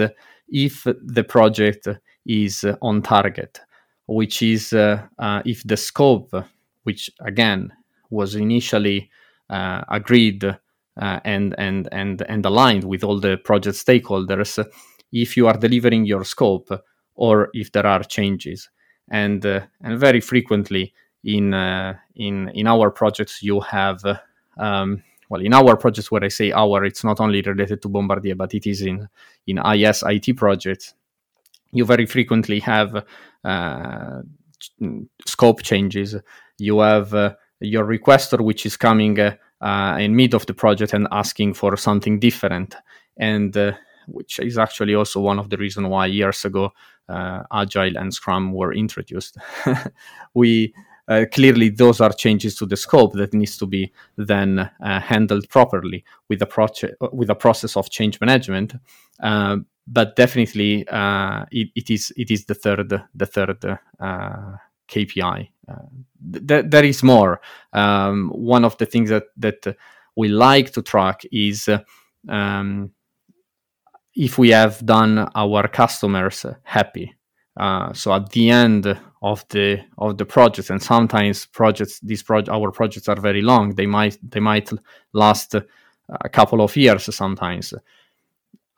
if 0.50 0.84
the 0.84 1.24
project 1.24 1.88
is 2.26 2.66
on 2.82 3.02
target, 3.02 3.60
which 4.08 4.42
is 4.42 4.74
if 4.74 5.64
the 5.64 5.78
scope, 5.78 6.34
which 6.84 7.10
again 7.22 7.72
was 8.10 8.36
initially 8.36 9.10
uh, 9.50 9.82
agreed 9.90 10.44
uh, 10.44 11.20
and 11.24 11.56
and 11.58 11.88
and 11.92 12.22
and 12.24 12.46
aligned 12.46 12.84
with 12.84 13.04
all 13.04 13.20
the 13.20 13.38
project 13.38 13.78
stakeholders 13.78 14.64
if 15.12 15.38
you 15.38 15.48
are 15.48 15.58
delivering 15.58 16.06
your 16.06 16.24
scope 16.24 16.70
or 17.16 17.50
if 17.54 17.72
there 17.72 17.86
are 17.86 18.04
changes. 18.04 18.70
And 19.10 19.46
uh, 19.46 19.62
and 19.82 20.00
very 20.00 20.20
frequently 20.20 20.94
in 21.28 21.54
in 22.16 22.50
in 22.50 22.68
our 22.68 22.90
projects 22.90 23.44
you 23.44 23.60
have 23.60 24.02
um, 24.58 25.04
well 25.30 25.42
in 25.42 25.54
our 25.54 25.78
projects 25.78 26.10
where 26.10 26.24
i 26.24 26.30
say 26.30 26.52
our 26.52 26.84
it's 26.86 27.04
not 27.04 27.20
only 27.20 27.42
related 27.42 27.82
to 27.82 27.90
bombardier 27.90 28.36
but 28.36 28.54
it 28.54 28.66
is 28.66 28.82
in 28.82 29.08
in 29.48 29.58
is 29.58 30.04
it 30.04 30.34
projects. 30.38 30.94
You 31.72 31.86
very 31.86 32.06
frequently 32.06 32.60
have 32.60 33.06
uh, 33.44 34.22
scope 35.26 35.64
changes. 35.64 36.16
You 36.58 36.80
have 36.80 37.14
uh, 37.14 37.36
your 37.60 37.86
requester 37.86 38.42
which 38.42 38.66
is 38.66 38.78
coming 38.78 39.20
uh, 39.20 39.36
uh, 39.62 39.98
in 40.00 40.16
mid 40.16 40.34
of 40.34 40.46
the 40.46 40.54
project 40.54 40.94
and 40.94 41.08
asking 41.12 41.56
for 41.56 41.76
something 41.78 42.20
different. 42.20 42.76
And 43.18 43.56
uh, 43.56 43.74
which 44.08 44.40
is 44.40 44.58
actually 44.58 44.96
also 44.96 45.20
one 45.20 45.40
of 45.40 45.50
the 45.50 45.58
reasons 45.58 45.88
why 45.88 46.06
years 46.06 46.46
ago 46.46 46.72
uh, 47.10 47.44
agile 47.52 47.98
and 47.98 48.14
scrum 48.14 48.54
were 48.54 48.74
introduced. 48.74 49.38
We 50.34 50.74
uh, 51.08 51.26
clearly 51.32 51.70
those 51.70 52.02
are 52.02 52.12
changes 52.12 52.56
to 52.56 52.66
the 52.66 52.78
scope 52.78 53.14
that 53.14 53.34
needs 53.34 53.58
to 53.58 53.66
be 53.66 53.92
then 54.18 54.60
uh, 54.60 55.00
handled 55.00 55.48
properly 55.50 56.04
with 56.30 56.42
a 56.42 56.46
project 56.46 56.96
with 57.14 57.30
a 57.30 57.36
process 57.36 57.78
of 57.78 57.90
change 57.90 58.20
management 58.22 58.74
uh, 59.22 59.58
but 59.88 60.16
definitely 60.16 60.86
it, 61.52 61.70
it 61.76 61.90
is 61.90 62.12
it 62.18 62.30
is 62.30 62.46
the 62.46 62.54
third 62.54 63.02
the 63.16 63.26
third 63.26 63.80
KPI. 64.88 65.50
Uh, 65.68 65.76
th- 66.48 66.66
there 66.68 66.86
is 66.86 67.04
more. 67.04 67.42
Um, 67.74 68.30
one 68.30 68.66
of 68.66 68.78
the 68.78 68.86
things 68.86 69.10
that 69.10 69.26
that 69.38 69.78
we 70.16 70.30
like 70.30 70.72
to 70.72 70.82
track 70.82 71.24
is 71.32 71.70
um, 72.28 72.92
if 74.16 74.38
we 74.38 74.50
have 74.50 74.84
done 74.86 75.30
our 75.36 75.68
customers 75.68 76.46
happy. 76.64 77.16
Uh, 77.56 77.92
so 77.94 78.14
at 78.14 78.30
the 78.30 78.50
end 78.50 78.98
of 79.22 79.46
the 79.50 79.80
of 79.98 80.18
the 80.18 80.26
project, 80.26 80.70
and 80.70 80.82
sometimes 80.82 81.46
projects 81.46 82.00
these 82.02 82.24
project 82.24 82.50
our 82.50 82.72
projects 82.72 83.08
are 83.08 83.20
very 83.20 83.42
long. 83.42 83.76
They 83.76 83.88
might 83.88 84.18
they 84.22 84.40
might 84.40 84.72
last 85.14 85.56
a 86.10 86.30
couple 86.30 86.62
of 86.62 86.76
years. 86.76 87.14
Sometimes, 87.16 87.74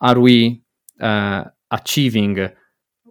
are 0.02 0.19
we 0.19 0.62
uh, 0.99 1.45
achieving 1.71 2.49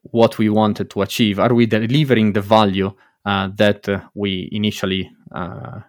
what 0.02 0.38
we 0.38 0.48
wanted 0.48 0.90
to 0.90 1.02
achieve? 1.02 1.38
Are 1.38 1.54
we 1.54 1.66
delivering 1.66 2.32
the 2.32 2.40
value 2.40 2.92
uh, 3.24 3.48
that 3.56 3.88
uh, 3.88 4.00
we 4.14 4.48
initially 4.52 5.10
uh, 5.32 5.80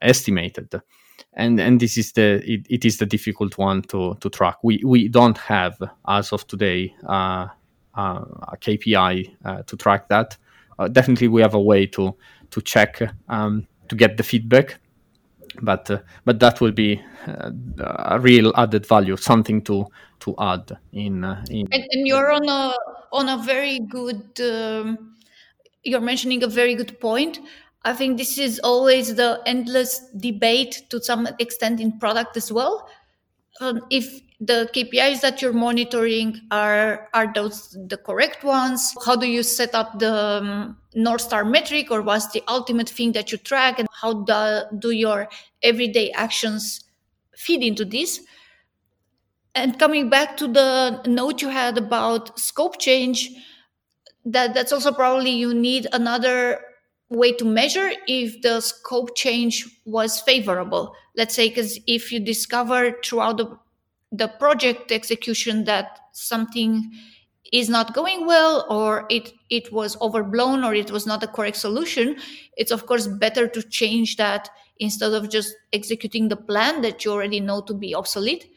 estimated? 0.00 0.80
And 1.32 1.60
and 1.60 1.80
this 1.80 1.96
is 1.98 2.12
the 2.12 2.42
it, 2.46 2.66
it 2.70 2.84
is 2.84 2.98
the 2.98 3.06
difficult 3.06 3.58
one 3.58 3.82
to 3.82 4.16
to 4.20 4.30
track. 4.30 4.56
We 4.62 4.82
we 4.84 5.08
don't 5.08 5.38
have 5.38 5.76
as 6.06 6.32
of 6.32 6.46
today 6.46 6.94
a 7.04 7.50
KPI 8.60 9.66
to 9.66 9.76
track 9.76 10.08
that. 10.08 10.36
Definitely, 10.92 11.28
we 11.28 11.42
have 11.42 11.54
a 11.54 11.60
way 11.60 11.86
to 11.86 12.14
to 12.50 12.60
check 12.60 13.02
um, 13.28 13.66
to 13.88 13.96
get 13.96 14.16
the 14.16 14.22
feedback 14.22 14.78
but 15.62 15.90
uh, 15.90 15.98
but 16.24 16.40
that 16.40 16.60
will 16.60 16.72
be 16.72 17.02
uh, 17.26 17.50
a 17.98 18.20
real 18.20 18.52
added 18.56 18.86
value 18.86 19.16
something 19.16 19.62
to 19.62 19.86
to 20.20 20.34
add 20.38 20.76
in 20.92 21.24
uh, 21.24 21.44
in 21.50 21.66
and, 21.72 21.84
and, 21.90 22.06
you're 22.06 22.30
on 22.30 22.48
a 22.48 22.74
on 23.12 23.28
a 23.28 23.42
very 23.42 23.78
good 23.80 24.40
um, 24.40 25.14
you're 25.84 26.00
mentioning 26.00 26.42
a 26.42 26.48
very 26.48 26.74
good 26.74 26.98
point. 27.00 27.40
I 27.84 27.92
think 27.92 28.18
this 28.18 28.36
is 28.38 28.58
always 28.64 29.14
the 29.14 29.40
endless 29.46 30.10
debate 30.16 30.82
to 30.90 31.00
some 31.00 31.28
extent 31.38 31.80
in 31.80 31.98
product 31.98 32.36
as 32.36 32.50
well 32.50 32.88
if 33.90 34.20
the 34.40 34.68
KPIs 34.72 35.22
that 35.22 35.40
you're 35.40 35.52
monitoring 35.52 36.40
are 36.50 37.08
are 37.14 37.32
those 37.32 37.76
the 37.88 37.96
correct 37.96 38.44
ones? 38.44 38.94
How 39.04 39.16
do 39.16 39.26
you 39.26 39.42
set 39.42 39.74
up 39.74 39.98
the 39.98 40.14
um, 40.14 40.76
North 40.94 41.22
Star 41.22 41.44
metric, 41.44 41.90
or 41.90 42.02
what's 42.02 42.28
the 42.32 42.42
ultimate 42.48 42.88
thing 42.88 43.12
that 43.12 43.32
you 43.32 43.38
track, 43.38 43.78
and 43.78 43.88
how 44.02 44.24
do, 44.24 44.62
do 44.78 44.90
your 44.90 45.28
everyday 45.62 46.10
actions 46.12 46.84
feed 47.34 47.62
into 47.62 47.84
this? 47.84 48.20
And 49.54 49.78
coming 49.78 50.10
back 50.10 50.36
to 50.36 50.46
the 50.48 51.02
note 51.06 51.40
you 51.40 51.48
had 51.48 51.78
about 51.78 52.38
scope 52.38 52.78
change, 52.78 53.30
that 54.24 54.54
that's 54.54 54.72
also 54.72 54.92
probably 54.92 55.30
you 55.30 55.54
need 55.54 55.86
another 55.92 56.60
way 57.08 57.32
to 57.32 57.44
measure 57.44 57.92
if 58.06 58.42
the 58.42 58.60
scope 58.60 59.16
change 59.16 59.64
was 59.84 60.20
favorable 60.20 60.94
let's 61.16 61.34
say 61.34 61.48
because 61.48 61.78
if 61.86 62.12
you 62.12 62.20
discover 62.20 62.96
throughout 63.04 63.36
the, 63.38 63.58
the 64.12 64.28
project 64.28 64.92
execution 64.92 65.64
that 65.64 66.00
something 66.12 66.90
is 67.52 67.68
not 67.68 67.94
going 67.94 68.26
well 68.26 68.66
or 68.68 69.06
it 69.08 69.32
it 69.50 69.72
was 69.72 69.96
overblown 70.00 70.64
or 70.64 70.74
it 70.74 70.90
was 70.90 71.06
not 71.06 71.20
the 71.20 71.28
correct 71.28 71.56
solution 71.56 72.16
it's 72.56 72.72
of 72.72 72.86
course 72.86 73.06
better 73.06 73.46
to 73.46 73.62
change 73.62 74.16
that 74.16 74.50
instead 74.78 75.12
of 75.12 75.30
just 75.30 75.54
executing 75.72 76.28
the 76.28 76.36
plan 76.36 76.82
that 76.82 77.04
you 77.04 77.12
already 77.12 77.40
know 77.40 77.60
to 77.62 77.74
be 77.74 77.94
obsolete. 77.94 78.50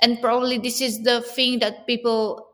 And 0.00 0.20
probably 0.20 0.58
this 0.58 0.80
is 0.80 1.02
the 1.02 1.22
thing 1.22 1.58
that 1.60 1.86
people 1.86 2.45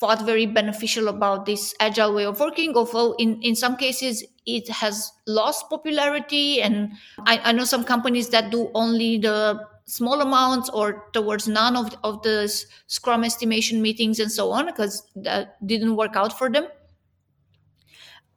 thought 0.00 0.24
very 0.24 0.46
beneficial 0.46 1.08
about 1.08 1.44
this 1.44 1.74
agile 1.80 2.14
way 2.14 2.24
of 2.24 2.38
working 2.38 2.74
although 2.76 3.14
in 3.18 3.40
in 3.42 3.56
some 3.56 3.76
cases 3.76 4.24
it 4.48 4.68
has 4.68 5.12
lost 5.26 5.68
popularity. 5.68 6.62
And 6.62 6.92
I, 7.26 7.38
I 7.44 7.52
know 7.52 7.64
some 7.64 7.84
companies 7.84 8.30
that 8.30 8.50
do 8.50 8.70
only 8.74 9.18
the 9.18 9.60
small 9.84 10.20
amounts 10.20 10.70
or 10.70 11.04
towards 11.12 11.46
none 11.46 11.76
of, 11.76 11.94
of 12.02 12.22
the 12.22 12.52
scrum 12.86 13.24
estimation 13.24 13.80
meetings 13.82 14.18
and 14.18 14.32
so 14.32 14.50
on 14.50 14.66
because 14.66 15.06
that 15.16 15.64
didn't 15.66 15.96
work 15.96 16.16
out 16.16 16.36
for 16.36 16.50
them. 16.50 16.66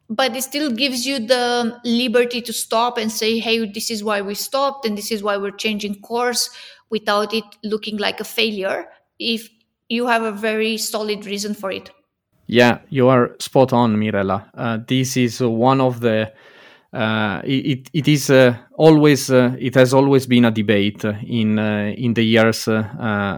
But 0.08 0.36
it 0.36 0.42
still 0.42 0.70
gives 0.70 1.06
you 1.06 1.26
the 1.26 1.80
liberty 1.84 2.42
to 2.42 2.52
stop 2.52 2.98
and 2.98 3.10
say 3.10 3.38
hey 3.38 3.64
this 3.72 3.90
is 3.90 4.04
why 4.04 4.20
we 4.20 4.34
stopped 4.34 4.84
and 4.84 4.96
this 4.96 5.10
is 5.10 5.22
why 5.22 5.38
we're 5.38 5.50
changing 5.50 6.00
course 6.02 6.50
without 6.90 7.32
it 7.32 7.44
looking 7.64 7.96
like 7.96 8.20
a 8.20 8.24
failure. 8.24 8.86
If 9.18 9.48
you 9.92 10.06
have 10.06 10.22
a 10.22 10.32
very 10.32 10.76
solid 10.76 11.26
reason 11.26 11.54
for 11.54 11.70
it 11.70 11.90
yeah 12.46 12.78
you 12.88 13.08
are 13.08 13.24
spot 13.38 13.72
on 13.72 13.96
mirela 13.96 14.38
uh, 14.54 14.78
this 14.86 15.16
is 15.16 15.40
one 15.40 15.80
of 15.80 16.00
the 16.00 16.32
uh, 16.92 17.40
it, 17.44 17.88
it 17.94 18.06
is 18.06 18.28
uh, 18.28 18.54
always 18.74 19.30
uh, 19.30 19.56
it 19.58 19.74
has 19.74 19.94
always 19.94 20.26
been 20.26 20.44
a 20.44 20.50
debate 20.50 21.02
in 21.04 21.58
uh, 21.58 21.92
in 21.96 22.12
the 22.12 22.22
years 22.22 22.68
uh, 22.68 22.84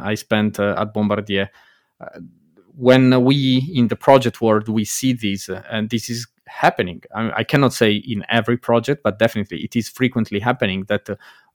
I 0.03 0.15
spent 0.17 0.59
at 0.59 0.93
Bombardier. 0.93 1.51
when 2.77 3.25
we 3.25 3.71
in 3.73 3.87
the 3.87 3.97
project 3.97 4.41
world 4.41 4.69
we 4.69 4.85
see 4.85 5.13
this, 5.13 5.49
and 5.71 5.89
this 5.89 6.11
is 6.11 6.27
happening. 6.47 7.03
I, 7.15 7.31
I, 7.37 7.45
cannot 7.45 7.73
say 7.73 7.95
in 7.95 8.25
every 8.29 8.57
project, 8.57 9.05
but 9.05 9.21
definitely 9.21 9.59
it 9.63 9.77
is 9.77 9.89
frequently 9.89 10.41
happening 10.41 10.85
that 10.89 11.09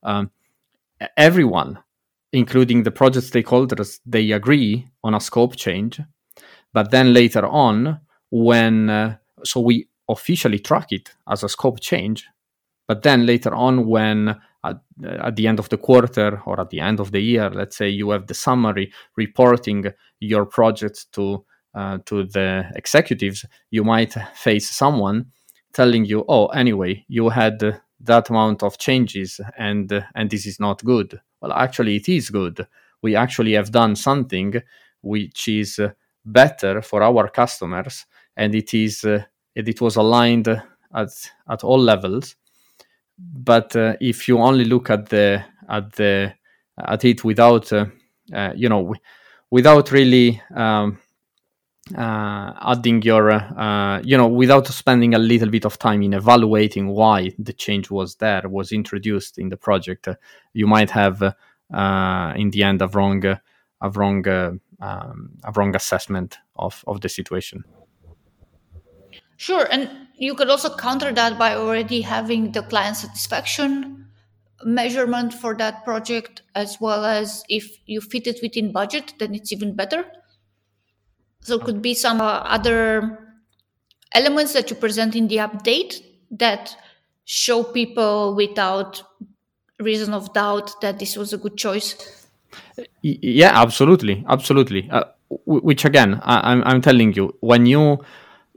um, 0.03 0.31
everyone, 1.17 1.79
including 2.31 2.83
the 2.83 2.91
project 2.91 3.31
stakeholders, 3.31 3.99
they 4.05 4.31
agree 4.31 4.87
on 5.03 5.15
a 5.15 5.19
scope 5.19 5.55
change, 5.55 6.01
but 6.73 6.91
then 6.91 7.13
later 7.13 7.45
on, 7.45 7.99
when 8.29 9.17
so 9.43 9.59
we 9.59 9.87
officially 10.09 10.59
track 10.59 10.91
it 10.91 11.13
as 11.29 11.43
a 11.43 11.49
scope 11.49 11.79
change. 11.79 12.27
But 12.87 13.03
then 13.03 13.25
later 13.25 13.53
on, 13.53 13.85
when 13.87 14.35
at, 14.63 14.81
at, 15.03 15.35
the 15.35 15.47
end 15.47 15.59
of 15.59 15.69
the 15.69 15.77
quarter 15.77 16.41
or 16.45 16.59
at 16.59 16.71
the 16.71 16.79
end 16.79 16.99
of 16.99 17.11
the 17.11 17.21
year, 17.21 17.49
let's 17.49 17.77
say 17.77 17.87
you 17.87 18.09
have 18.09 18.27
the 18.27 18.33
summary 18.33 18.91
reporting 19.15 19.85
your 20.19 20.45
project 20.45 21.11
to 21.13 21.45
uh, 21.75 21.99
to 22.03 22.23
the 22.23 22.65
executives, 22.75 23.45
you 23.69 23.83
might 23.83 24.15
face 24.33 24.71
someone 24.71 25.27
telling 25.71 26.03
you, 26.03 26.25
"Oh, 26.27 26.47
anyway, 26.47 27.05
you 27.07 27.29
had 27.29 27.59
that 27.99 28.29
amount 28.29 28.63
of 28.63 28.79
changes, 28.79 29.39
and 29.55 29.93
uh, 29.93 30.01
and 30.15 30.31
this 30.31 30.47
is 30.47 30.59
not 30.59 30.83
good." 30.83 31.21
Well, 31.41 31.53
actually, 31.53 31.95
it 31.97 32.09
is 32.09 32.29
good. 32.29 32.67
We 33.01 33.15
actually 33.15 33.53
have 33.53 33.71
done 33.71 33.95
something 33.95 34.61
which 35.01 35.47
is 35.47 35.79
better 36.25 36.81
for 36.81 37.01
our 37.01 37.29
customers, 37.29 38.05
and 38.35 38.53
it 38.55 38.73
is 38.73 39.03
uh, 39.05 39.23
it 39.55 39.81
was 39.81 39.95
aligned 39.95 40.47
at 40.49 41.09
at 41.49 41.63
all 41.63 41.79
levels. 41.79 42.35
But 43.17 43.75
uh, 43.75 43.95
if 44.01 44.27
you 44.27 44.39
only 44.39 44.65
look 44.65 44.89
at 44.89 45.09
the 45.09 45.43
at 45.69 45.93
the 45.93 46.33
at 46.77 47.05
it 47.05 47.23
without 47.23 47.71
uh, 47.73 47.85
uh, 48.33 48.53
you 48.55 48.69
know 48.69 48.95
without 49.51 49.91
really 49.91 50.41
um, 50.55 50.99
uh, 51.95 52.53
adding 52.61 53.01
your 53.01 53.31
uh, 53.31 53.99
you 54.01 54.17
know 54.17 54.27
without 54.27 54.67
spending 54.67 55.13
a 55.13 55.19
little 55.19 55.49
bit 55.49 55.65
of 55.65 55.77
time 55.79 56.01
in 56.01 56.13
evaluating 56.13 56.87
why 56.87 57.31
the 57.39 57.53
change 57.53 57.89
was 57.89 58.15
there 58.15 58.47
was 58.47 58.71
introduced 58.71 59.37
in 59.37 59.49
the 59.49 59.57
project 59.57 60.07
uh, 60.07 60.15
you 60.53 60.67
might 60.67 60.89
have 60.89 61.21
in 61.21 62.49
the 62.51 62.63
end 62.63 62.81
a 62.81 62.87
wrong 62.87 63.23
a 63.25 63.89
wrong 63.91 64.27
um, 64.27 65.31
a 65.43 65.51
wrong 65.55 65.75
assessment 65.75 66.37
of 66.55 66.83
of 66.87 67.01
the 67.01 67.09
situation 67.09 67.63
Sure. 69.39 69.65
And 69.71 69.89
you 70.17 70.35
could 70.35 70.49
also 70.49 70.75
counter 70.75 71.13
that 71.13 71.39
by 71.39 71.55
already 71.55 72.01
having 72.01 72.51
the 72.51 72.61
client 72.61 72.97
satisfaction 72.97 74.07
measurement 74.65 75.33
for 75.33 75.55
that 75.55 75.85
project, 75.85 76.41
as 76.55 76.81
well 76.81 77.05
as 77.05 77.45
if 77.47 77.77
you 77.85 78.01
fit 78.01 78.27
it 78.27 78.39
within 78.43 78.73
budget, 78.73 79.13
then 79.17 79.33
it's 79.33 79.53
even 79.53 79.77
better. 79.77 80.05
So 81.41 81.59
could 81.59 81.81
be 81.81 81.93
some 81.93 82.21
uh, 82.21 82.43
other 82.45 83.17
elements 84.13 84.53
that 84.53 84.69
you 84.69 84.75
present 84.75 85.15
in 85.15 85.27
the 85.27 85.37
update 85.37 86.01
that 86.31 86.75
show 87.25 87.63
people 87.63 88.35
without 88.35 89.01
reason 89.79 90.13
of 90.13 90.33
doubt 90.33 90.81
that 90.81 90.99
this 90.99 91.15
was 91.15 91.31
a 91.33 91.37
good 91.37 91.57
choice. 91.57 92.27
Yeah, 93.01 93.51
absolutely, 93.53 94.25
absolutely. 94.27 94.89
Uh, 94.89 95.05
which 95.45 95.85
again, 95.85 96.19
I, 96.23 96.51
I'm, 96.51 96.63
I'm 96.65 96.81
telling 96.81 97.13
you, 97.13 97.35
when 97.39 97.65
you 97.65 97.99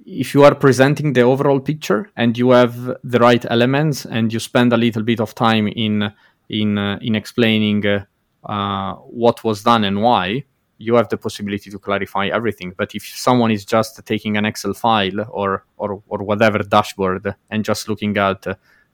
if 0.05 0.35
you 0.35 0.43
are 0.43 0.55
presenting 0.55 1.13
the 1.13 1.21
overall 1.21 1.61
picture 1.61 2.11
and 2.17 2.37
you 2.37 2.51
have 2.51 2.77
the 3.05 3.19
right 3.21 3.45
elements 3.51 4.05
and 4.05 4.33
you 4.33 4.41
spend 4.41 4.73
a 4.73 4.77
little 4.77 5.03
bit 5.03 5.21
of 5.21 5.35
time 5.35 5.69
in 5.69 6.13
in 6.49 6.79
uh, 6.79 6.99
in 7.01 7.15
explaining 7.15 7.87
uh, 7.87 8.05
uh, 8.45 8.95
what 8.95 9.45
was 9.45 9.63
done 9.63 9.85
and 9.85 10.03
why 10.03 10.45
you 10.83 10.95
have 10.95 11.09
the 11.09 11.17
possibility 11.17 11.71
to 11.71 11.79
clarify 11.79 12.27
everything. 12.27 12.75
But 12.77 12.95
if 12.95 13.05
someone 13.05 13.51
is 13.51 13.65
just 13.65 14.05
taking 14.05 14.37
an 14.37 14.45
excel 14.45 14.75
file 14.75 15.21
or 15.31 15.65
or, 15.77 16.03
or 16.09 16.19
whatever 16.19 16.59
dashboard 16.59 17.35
and 17.51 17.65
just 17.65 17.89
looking 17.89 18.17
at 18.19 18.47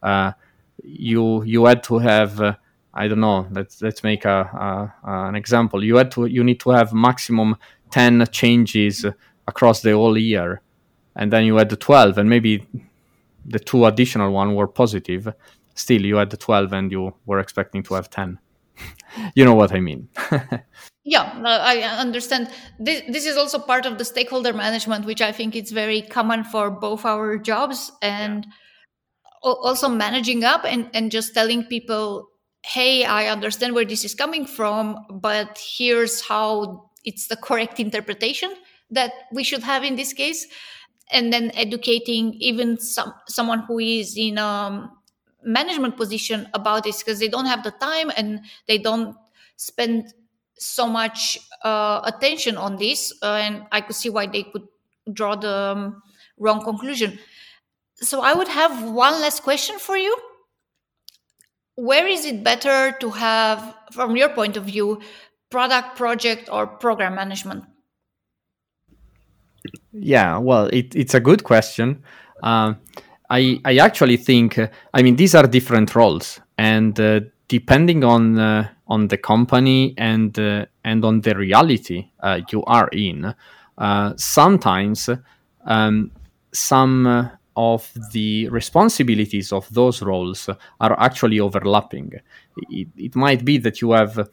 uh, 0.03 0.33
you 0.83 1.43
you 1.45 1.65
had 1.65 1.83
to 1.83 1.99
have 1.99 2.41
uh, 2.41 2.55
i 2.95 3.09
don't 3.09 3.21
know 3.21 3.47
let's 3.51 3.83
let's 3.83 4.03
make 4.05 4.25
a, 4.25 4.39
a, 5.05 5.29
an 5.29 5.35
example. 5.35 5.85
You 5.85 5.97
had 5.97 6.11
to 6.13 6.27
you 6.27 6.45
need 6.45 6.61
to 6.61 6.71
have 6.71 6.93
maximum 6.93 7.57
10 7.91 8.27
changes 8.31 9.07
across 9.47 9.83
the 9.83 9.93
whole 9.93 10.19
year. 10.19 10.61
And 11.17 11.33
then 11.33 11.45
you 11.45 11.57
had 11.57 11.69
the 11.69 11.77
12 11.77 12.19
and 12.19 12.29
maybe 12.29 12.67
the 13.45 13.59
two 13.59 13.87
additional 13.87 14.31
one 14.33 14.55
were 14.55 14.69
positive. 14.69 15.33
Still 15.75 16.05
you 16.05 16.17
had 16.17 16.31
the 16.31 16.37
12 16.37 16.73
and 16.73 16.93
you 16.93 17.15
were 17.27 17.41
expecting 17.41 17.83
to 17.85 17.95
have 17.95 18.11
10 18.11 18.39
you 19.35 19.45
know 19.45 19.55
what 19.55 19.73
i 19.73 19.81
mean. 19.81 20.09
Yeah 21.05 21.41
i 21.43 21.81
understand. 21.81 22.51
This, 22.79 23.03
this 23.09 23.25
is 23.25 23.39
also 23.39 23.59
part 23.59 23.87
of 23.87 23.97
the 23.97 24.05
stakeholder 24.05 24.53
management 24.53 25.07
which 25.07 25.23
i 25.23 25.33
think 25.33 25.57
is 25.57 25.71
very 25.71 26.03
common 26.03 26.45
for 26.45 26.71
both 26.71 27.07
our 27.07 27.39
jobs 27.39 27.91
and 28.03 28.45
yeah. 28.45 29.51
also 29.51 29.89
managing 29.89 30.45
up 30.45 30.65
and, 30.67 30.91
and 30.93 31.11
just 31.11 31.33
telling 31.33 31.65
people 31.65 32.29
hey 32.63 33.05
i 33.05 33.29
understand 33.29 33.75
where 33.75 33.87
this 33.87 34.05
is 34.05 34.15
coming 34.15 34.45
from 34.45 34.99
but 35.11 35.59
here's 35.79 36.21
how 36.21 36.89
it's 37.05 37.29
the 37.29 37.37
correct 37.37 37.81
interpretation 37.81 38.53
that 38.91 39.13
we 39.33 39.45
should 39.45 39.63
have 39.63 39.85
in 39.85 39.97
this 39.97 40.13
case. 40.13 40.47
And 41.11 41.33
then 41.33 41.51
educating 41.55 42.35
even 42.35 42.79
some 42.79 43.15
someone 43.29 43.61
who 43.61 43.79
is 43.79 44.15
in 44.17 44.37
a 44.37 44.91
management 45.43 45.97
position 45.97 46.49
about 46.55 46.85
this 46.85 47.03
because 47.03 47.19
they 47.19 47.29
don't 47.29 47.47
have 47.47 47.63
the 47.63 47.71
time 47.73 48.11
and 48.17 48.41
they 48.67 48.79
don't 48.79 49.17
spend 49.57 50.13
so 50.59 50.87
much 50.87 51.39
uh, 51.65 52.01
attention 52.05 52.57
on 52.57 52.77
this 52.77 53.13
uh, 53.23 53.35
and 53.35 53.65
i 53.71 53.81
could 53.81 53.95
see 53.95 54.11
why 54.11 54.27
they 54.27 54.43
could 54.43 54.67
draw 55.13 55.35
the 55.35 55.55
um, 55.55 56.03
wrong 56.39 56.63
conclusion. 56.63 57.19
So 57.97 58.21
i 58.21 58.33
would 58.33 58.49
have 58.49 58.91
one 58.91 59.21
last 59.21 59.43
question 59.43 59.79
for 59.79 59.97
you. 59.97 60.17
Where 61.75 62.07
is 62.07 62.25
it 62.25 62.43
better 62.43 62.93
to 63.01 63.11
have 63.11 63.75
from 63.93 64.17
your 64.17 64.29
point 64.29 64.57
of 64.57 64.65
view 64.65 65.01
product 65.51 65.97
project 65.97 66.49
or 66.53 66.67
program 66.67 67.15
management? 67.15 67.65
Yeah, 69.93 70.39
well, 70.39 70.67
it, 70.67 70.95
it's 70.95 71.15
a 71.15 71.21
good 71.21 71.45
question. 71.45 72.03
Uh, 72.43 72.75
I 73.31 73.61
I 73.65 73.79
actually 73.79 74.17
think 74.17 74.59
uh, 74.59 74.69
I 74.95 75.03
mean 75.03 75.17
these 75.17 75.35
are 75.35 75.47
different 75.47 75.95
roles, 75.95 76.41
and 76.57 76.99
uh, 76.99 77.21
depending 77.49 78.05
on 78.05 78.39
uh, 78.39 78.69
on 78.87 79.09
the 79.09 79.19
company 79.19 79.95
and 79.99 80.39
uh, 80.39 80.67
and 80.85 81.05
on 81.05 81.21
the 81.21 81.35
reality 81.35 82.11
uh, 82.21 82.41
you 82.51 82.65
are 82.65 82.89
in, 82.93 83.35
sometimes 84.17 85.11
um, 85.67 86.11
some 86.53 87.31
of 87.55 87.93
the 88.13 88.49
responsibilities 88.49 89.53
of 89.53 89.69
those 89.75 90.01
roles 90.03 90.49
are 90.81 91.01
actually 91.01 91.41
overlapping. 91.41 92.13
It, 92.71 92.89
it 92.97 93.17
might 93.17 93.45
be 93.45 93.59
that 93.59 93.83
you 93.83 93.93
have 93.93 94.29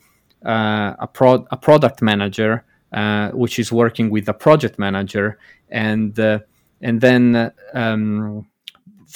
a 0.45 1.07
pro- 1.11 1.47
a 1.51 1.57
product 1.57 2.01
manager 2.01 2.63
uh, 2.95 3.31
which 3.31 3.59
is 3.59 3.73
working 3.73 4.09
with 4.09 4.29
a 4.29 4.33
project 4.33 4.79
manager, 4.79 5.37
and 5.69 6.17
uh, 6.17 6.39
and 6.81 7.01
then, 7.01 7.51
um, 7.73 8.47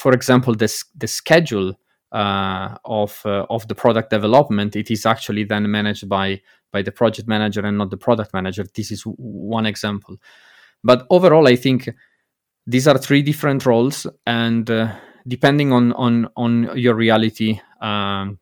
for 0.00 0.12
example, 0.12 0.54
this 0.54 0.84
the 0.96 1.06
schedule 1.06 1.74
uh, 2.12 2.76
of 2.84 3.20
uh, 3.24 3.46
of 3.50 3.68
the 3.68 3.74
product 3.74 4.10
development 4.10 4.76
it 4.76 4.90
is 4.90 5.06
actually 5.06 5.44
then 5.44 5.70
managed 5.70 6.08
by 6.08 6.40
by 6.72 6.82
the 6.82 6.92
project 6.92 7.28
manager 7.28 7.60
and 7.60 7.78
not 7.78 7.90
the 7.90 7.96
product 7.96 8.32
manager. 8.32 8.64
This 8.74 8.90
is 8.90 9.02
one 9.02 9.66
example, 9.66 10.16
but 10.82 11.06
overall, 11.10 11.48
I 11.48 11.56
think 11.56 11.90
these 12.66 12.88
are 12.88 12.98
three 12.98 13.22
different 13.22 13.66
roles, 13.66 14.06
and 14.26 14.70
uh, 14.70 14.94
depending 15.26 15.72
on 15.72 15.92
on 15.92 16.28
on 16.36 16.76
your 16.76 16.94
reality. 16.94 17.60
Um, 17.80 18.38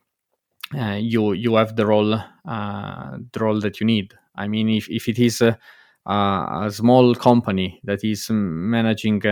uh, 0.77 0.99
you 1.01 1.33
you 1.33 1.55
have 1.55 1.77
the 1.77 1.87
role 1.87 2.13
uh, 2.15 3.19
the 3.33 3.41
role 3.41 3.59
that 3.61 3.81
you 3.81 3.87
need 3.87 4.13
I 4.39 4.47
mean, 4.47 4.69
if, 4.71 4.89
if 4.89 5.09
it 5.09 5.19
is 5.19 5.41
a, 5.41 5.59
a 6.07 6.69
small 6.71 7.15
company 7.15 7.81
that 7.85 8.05
is 8.05 8.29
managing 8.31 9.23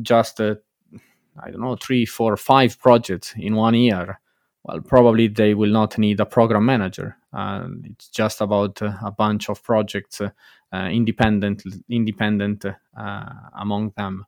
just, 0.00 0.40
uh, 0.40 0.56
I 1.42 1.50
don't 1.50 1.60
know, 1.60 1.76
three, 1.76 2.06
four, 2.06 2.36
five 2.36 2.78
projects 2.78 3.34
in 3.36 3.56
one 3.56 3.74
year, 3.74 4.20
well, 4.64 4.80
probably 4.80 5.28
they 5.28 5.54
will 5.54 5.70
not 5.70 5.98
need 5.98 6.20
a 6.20 6.26
program 6.26 6.64
manager. 6.64 7.16
Uh, 7.32 7.68
it's 7.84 8.08
just 8.08 8.40
about 8.40 8.80
uh, 8.80 8.94
a 9.04 9.10
bunch 9.10 9.50
of 9.50 9.62
projects, 9.62 10.20
uh, 10.20 10.30
independent, 10.72 11.62
independent 11.90 12.64
uh, 12.64 13.24
among 13.58 13.92
them. 13.96 14.24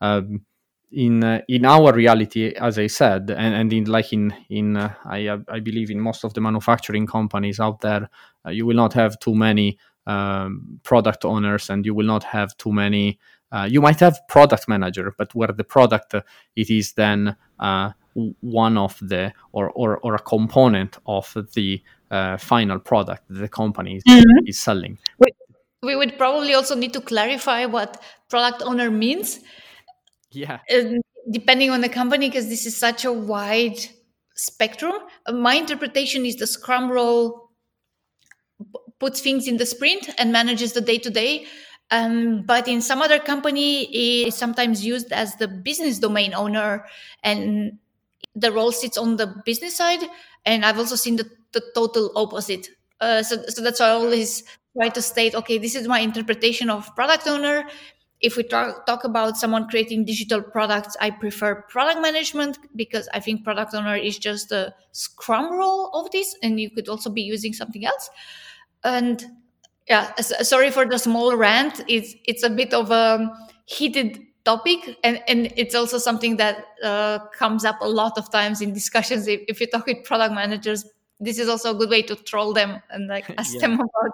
Um, 0.00 0.44
in 0.90 1.24
uh, 1.24 1.40
in 1.48 1.64
our 1.64 1.92
reality, 1.92 2.54
as 2.54 2.78
I 2.78 2.86
said, 2.86 3.28
and, 3.30 3.54
and 3.54 3.72
in 3.72 3.84
like 3.86 4.12
in 4.12 4.32
in 4.48 4.76
uh, 4.76 4.94
I 5.04 5.28
I 5.48 5.60
believe 5.60 5.90
in 5.90 6.00
most 6.00 6.24
of 6.24 6.34
the 6.34 6.40
manufacturing 6.40 7.06
companies 7.06 7.58
out 7.58 7.80
there, 7.80 8.08
you 8.46 8.64
will 8.64 8.76
not 8.76 8.92
have 8.92 9.18
too 9.18 9.34
many 9.34 9.76
um, 10.06 10.78
product 10.84 11.24
owners, 11.24 11.68
and 11.68 11.84
you 11.84 11.94
will 11.94 12.06
not 12.06 12.22
have 12.24 12.56
too 12.56 12.72
many 12.72 13.18
uh, 13.54 13.64
you 13.64 13.80
might 13.80 14.00
have 14.00 14.18
product 14.28 14.68
manager, 14.68 15.14
but 15.16 15.34
where 15.34 15.52
the 15.52 15.64
product 15.64 16.14
uh, 16.14 16.22
it 16.56 16.70
is 16.70 16.92
then 16.94 17.36
uh, 17.60 17.90
one 18.40 18.76
of 18.76 18.98
the 19.00 19.32
or, 19.52 19.70
or 19.70 19.98
or 19.98 20.14
a 20.14 20.18
component 20.18 20.98
of 21.06 21.36
the 21.54 21.82
uh, 22.10 22.36
final 22.36 22.78
product 22.78 23.22
that 23.28 23.38
the 23.38 23.48
company 23.48 23.96
is, 23.96 24.02
mm-hmm. 24.08 24.46
is 24.46 24.58
selling. 24.58 24.98
We, 25.18 25.28
we 25.82 25.96
would 25.96 26.18
probably 26.18 26.54
also 26.54 26.74
need 26.74 26.92
to 26.94 27.00
clarify 27.00 27.66
what 27.66 28.02
product 28.28 28.62
owner 28.62 28.90
means. 28.90 29.40
Yeah. 30.32 30.58
depending 31.30 31.70
on 31.70 31.80
the 31.80 31.88
company, 31.88 32.28
because 32.28 32.48
this 32.48 32.66
is 32.66 32.76
such 32.76 33.04
a 33.04 33.12
wide 33.12 33.78
spectrum. 34.34 34.94
My 35.32 35.54
interpretation 35.54 36.26
is 36.26 36.36
the 36.36 36.46
Scrum 36.46 36.90
role 36.90 37.50
puts 38.98 39.20
things 39.20 39.46
in 39.46 39.56
the 39.56 39.66
sprint 39.66 40.10
and 40.18 40.32
manages 40.32 40.72
the 40.72 40.80
day 40.80 40.98
to 40.98 41.10
day. 41.10 41.46
But 41.90 42.68
in 42.68 42.80
some 42.80 43.02
other 43.02 43.18
company, 43.18 43.84
it's 44.26 44.36
sometimes 44.36 44.84
used 44.84 45.12
as 45.12 45.36
the 45.36 45.48
business 45.48 45.98
domain 45.98 46.34
owner, 46.34 46.86
and 47.22 47.78
the 48.34 48.50
role 48.50 48.72
sits 48.72 48.98
on 48.98 49.16
the 49.16 49.26
business 49.44 49.76
side. 49.76 50.00
And 50.44 50.64
I've 50.64 50.78
also 50.78 50.96
seen 50.96 51.16
the, 51.16 51.30
the 51.52 51.62
total 51.74 52.10
opposite. 52.16 52.68
Uh, 53.00 53.22
so, 53.22 53.42
so 53.48 53.62
that's 53.62 53.80
why 53.80 53.86
I 53.86 53.90
always 53.90 54.44
try 54.76 54.88
to 54.88 55.02
state, 55.02 55.34
okay, 55.34 55.58
this 55.58 55.74
is 55.74 55.86
my 55.86 56.00
interpretation 56.00 56.68
of 56.68 56.94
product 56.96 57.26
owner, 57.26 57.64
if 58.24 58.38
we 58.38 58.42
talk, 58.42 58.86
talk 58.86 59.04
about 59.04 59.36
someone 59.36 59.68
creating 59.68 60.06
digital 60.06 60.40
products, 60.40 60.96
I 60.98 61.10
prefer 61.10 61.62
product 61.68 62.00
management 62.00 62.58
because 62.74 63.06
I 63.12 63.20
think 63.20 63.44
product 63.44 63.74
owner 63.74 63.96
is 63.96 64.18
just 64.18 64.50
a 64.50 64.74
scrum 64.92 65.52
role 65.52 65.90
of 65.92 66.10
this, 66.10 66.34
and 66.42 66.58
you 66.58 66.70
could 66.70 66.88
also 66.88 67.10
be 67.10 67.20
using 67.20 67.52
something 67.52 67.84
else. 67.84 68.08
And 68.82 69.22
yeah, 69.88 70.14
sorry 70.20 70.70
for 70.70 70.84
the 70.84 70.98
small 70.98 71.36
rant. 71.36 71.84
It's 71.88 72.14
it's 72.24 72.42
a 72.42 72.50
bit 72.50 72.72
of 72.72 72.90
a 72.90 73.30
heated 73.66 74.20
topic, 74.44 74.98
and 75.04 75.22
and 75.28 75.52
it's 75.56 75.74
also 75.74 75.98
something 75.98 76.36
that 76.36 76.64
uh, 76.82 77.18
comes 77.36 77.64
up 77.64 77.80
a 77.80 77.88
lot 77.88 78.18
of 78.18 78.30
times 78.30 78.60
in 78.60 78.72
discussions. 78.72 79.26
If, 79.26 79.42
if 79.48 79.60
you 79.60 79.66
talk 79.66 79.86
with 79.86 80.04
product 80.04 80.34
managers, 80.34 80.84
this 81.20 81.38
is 81.38 81.48
also 81.48 81.74
a 81.74 81.74
good 81.74 81.90
way 81.90 82.02
to 82.02 82.16
troll 82.16 82.52
them 82.52 82.80
and 82.90 83.08
like 83.08 83.26
ask 83.38 83.54
yeah. 83.54 83.60
them 83.60 83.74
about 83.74 84.12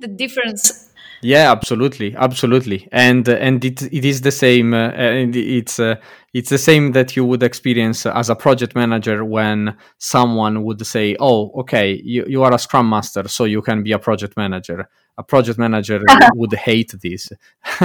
the 0.00 0.08
difference 0.08 0.90
yeah, 1.24 1.50
absolutely, 1.50 2.14
absolutely, 2.16 2.86
and 2.92 3.26
uh, 3.26 3.32
and 3.32 3.64
it 3.64 3.80
it 3.80 4.04
is 4.04 4.20
the 4.20 4.30
same. 4.30 4.74
Uh, 4.74 4.90
and 4.90 5.34
it's 5.34 5.80
uh, 5.80 5.96
it's 6.34 6.50
the 6.50 6.58
same 6.58 6.92
that 6.92 7.14
you 7.14 7.24
would 7.24 7.44
experience 7.44 8.04
as 8.06 8.28
a 8.28 8.34
project 8.34 8.74
manager 8.74 9.24
when 9.24 9.76
someone 9.98 10.64
would 10.64 10.84
say, 10.84 11.16
"Oh, 11.20 11.52
okay, 11.60 12.00
you, 12.04 12.24
you 12.28 12.42
are 12.42 12.52
a 12.52 12.58
Scrum 12.58 12.90
Master, 12.90 13.28
so 13.28 13.44
you 13.44 13.62
can 13.62 13.82
be 13.84 13.92
a 13.92 13.98
project 13.98 14.36
manager." 14.36 14.88
A 15.16 15.22
project 15.22 15.60
manager 15.60 16.02
would 16.34 16.52
hate 16.54 16.92
this. 17.00 17.28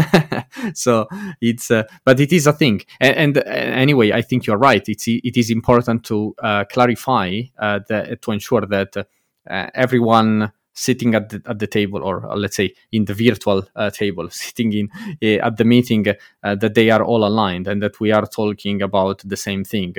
so 0.74 1.08
it's, 1.40 1.70
uh, 1.70 1.84
but 2.04 2.20
it 2.20 2.34
is 2.34 2.48
a 2.48 2.54
thing. 2.54 2.82
And, 3.00 3.16
and 3.16 3.38
uh, 3.38 3.42
anyway, 3.46 4.12
I 4.12 4.24
think 4.24 4.48
you're 4.48 4.58
right. 4.58 4.84
It's 4.90 5.08
it 5.08 5.38
is 5.38 5.52
important 5.52 6.04
to 6.06 6.36
uh, 6.42 6.64
clarify 6.66 7.42
the, 7.60 8.18
to 8.20 8.32
ensure 8.32 8.66
that 8.66 9.08
everyone 9.48 10.52
sitting 10.80 11.14
at 11.14 11.30
the, 11.30 11.42
at 11.46 11.60
the 11.60 11.68
table 11.68 12.02
or 12.02 12.26
uh, 12.26 12.36
let's 12.36 12.56
say 12.56 12.74
in 12.92 13.04
the 13.06 13.14
virtual 13.14 13.68
uh, 13.76 13.90
table 13.90 14.30
sitting 14.46 14.72
in 14.74 14.90
uh, 15.22 15.46
at 15.46 15.58
the 15.58 15.66
meeting 15.66 16.08
uh, 16.08 16.56
that 16.56 16.74
they 16.74 16.90
are 16.90 17.04
all 17.04 17.26
aligned 17.26 17.68
and 17.68 17.84
that 17.84 18.00
we 18.00 18.12
are 18.12 18.26
talking 18.26 18.82
about 18.82 19.22
the 19.26 19.38
same 19.38 19.64
thing. 19.64 19.94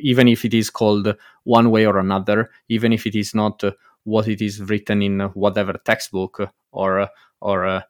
Even 0.00 0.28
if 0.28 0.44
it 0.44 0.54
is 0.54 0.70
called 0.70 1.16
one 1.44 1.70
way 1.70 1.86
or 1.86 1.98
another 1.98 2.50
even 2.68 2.92
if 2.92 3.06
it 3.06 3.14
is 3.14 3.34
not 3.34 3.64
uh, 3.64 3.72
what 4.04 4.28
it 4.28 4.42
is 4.42 4.60
written 4.60 5.00
in 5.00 5.20
whatever 5.34 5.74
textbook 5.84 6.50
or 6.72 7.08
or 7.40 7.82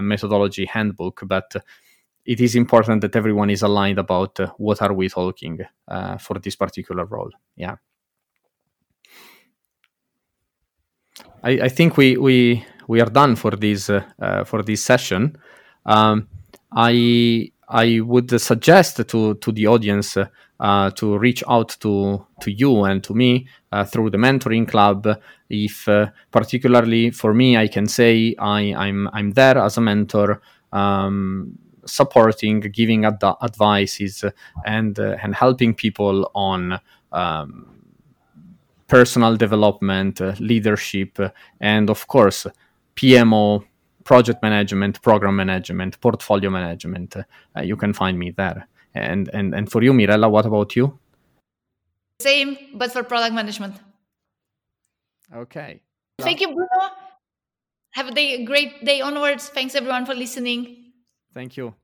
methodology 0.00 0.66
handbook 0.66 1.22
but 1.24 1.54
it 2.26 2.40
is 2.40 2.56
important 2.56 3.00
that 3.00 3.16
everyone 3.16 3.50
is 3.50 3.62
aligned 3.62 3.98
about 3.98 4.38
what 4.58 4.82
are 4.82 4.92
we 4.92 5.08
talking 5.08 5.60
for 6.18 6.38
this 6.40 6.56
particular 6.56 7.04
role. 7.04 7.30
Yeah 7.56 7.76
I, 11.42 11.50
I 11.62 11.68
think 11.68 11.96
we 11.96 12.16
we 12.16 12.64
we 12.88 13.00
are 13.00 13.10
done 13.10 13.36
for 13.36 13.52
this 13.52 13.90
uh, 13.90 14.44
for 14.44 14.62
this 14.62 14.82
session. 14.82 15.36
Um, 15.86 16.28
I 16.72 17.52
I 17.68 18.00
would 18.00 18.40
suggest 18.40 19.08
to 19.08 19.34
to 19.34 19.52
the 19.52 19.66
audience 19.66 20.16
uh, 20.16 20.90
to 20.90 21.18
reach 21.18 21.42
out 21.48 21.76
to 21.80 22.26
to 22.40 22.50
you 22.50 22.84
and 22.84 23.02
to 23.04 23.14
me 23.14 23.46
uh, 23.72 23.84
through 23.84 24.10
the 24.10 24.18
mentoring 24.18 24.68
club. 24.68 25.06
If 25.48 25.88
uh, 25.88 26.10
particularly 26.30 27.10
for 27.10 27.32
me, 27.32 27.56
I 27.56 27.68
can 27.68 27.86
say 27.86 28.34
I 28.38 28.74
I'm 28.74 29.08
I'm 29.12 29.32
there 29.32 29.58
as 29.58 29.76
a 29.76 29.80
mentor. 29.80 30.42
Um, 30.72 31.58
supporting 31.86 32.60
giving 32.60 33.06
ad- 33.06 33.24
advices 33.42 34.24
and 34.66 34.98
uh, 34.98 35.16
and 35.22 35.34
helping 35.34 35.74
people 35.74 36.30
on 36.34 36.78
um, 37.10 37.79
personal 38.90 39.36
development, 39.36 40.20
uh, 40.20 40.34
leadership, 40.40 41.18
uh, 41.20 41.30
and 41.60 41.88
of 41.88 42.06
course, 42.08 42.46
PMO, 42.96 43.64
project 44.04 44.42
management, 44.42 45.00
program 45.00 45.36
management, 45.36 46.00
portfolio 46.00 46.50
management. 46.50 47.16
Uh, 47.16 47.24
you 47.62 47.76
can 47.76 47.92
find 47.92 48.18
me 48.18 48.32
there. 48.32 48.66
And, 48.94 49.30
and, 49.32 49.54
and 49.54 49.70
for 49.70 49.82
you, 49.82 49.92
Mirela, 49.92 50.28
what 50.28 50.44
about 50.44 50.74
you? 50.74 50.98
Same, 52.20 52.56
but 52.74 52.92
for 52.92 53.04
product 53.04 53.34
management. 53.34 53.76
Okay. 55.34 55.80
Thank 56.18 56.40
you, 56.40 56.48
Bruno. 56.48 56.90
Have 57.92 58.08
a 58.08 58.10
day, 58.10 58.44
great 58.44 58.84
day 58.84 59.00
onwards. 59.00 59.48
Thanks 59.48 59.74
everyone 59.76 60.04
for 60.04 60.14
listening. 60.14 60.92
Thank 61.32 61.56
you. 61.56 61.74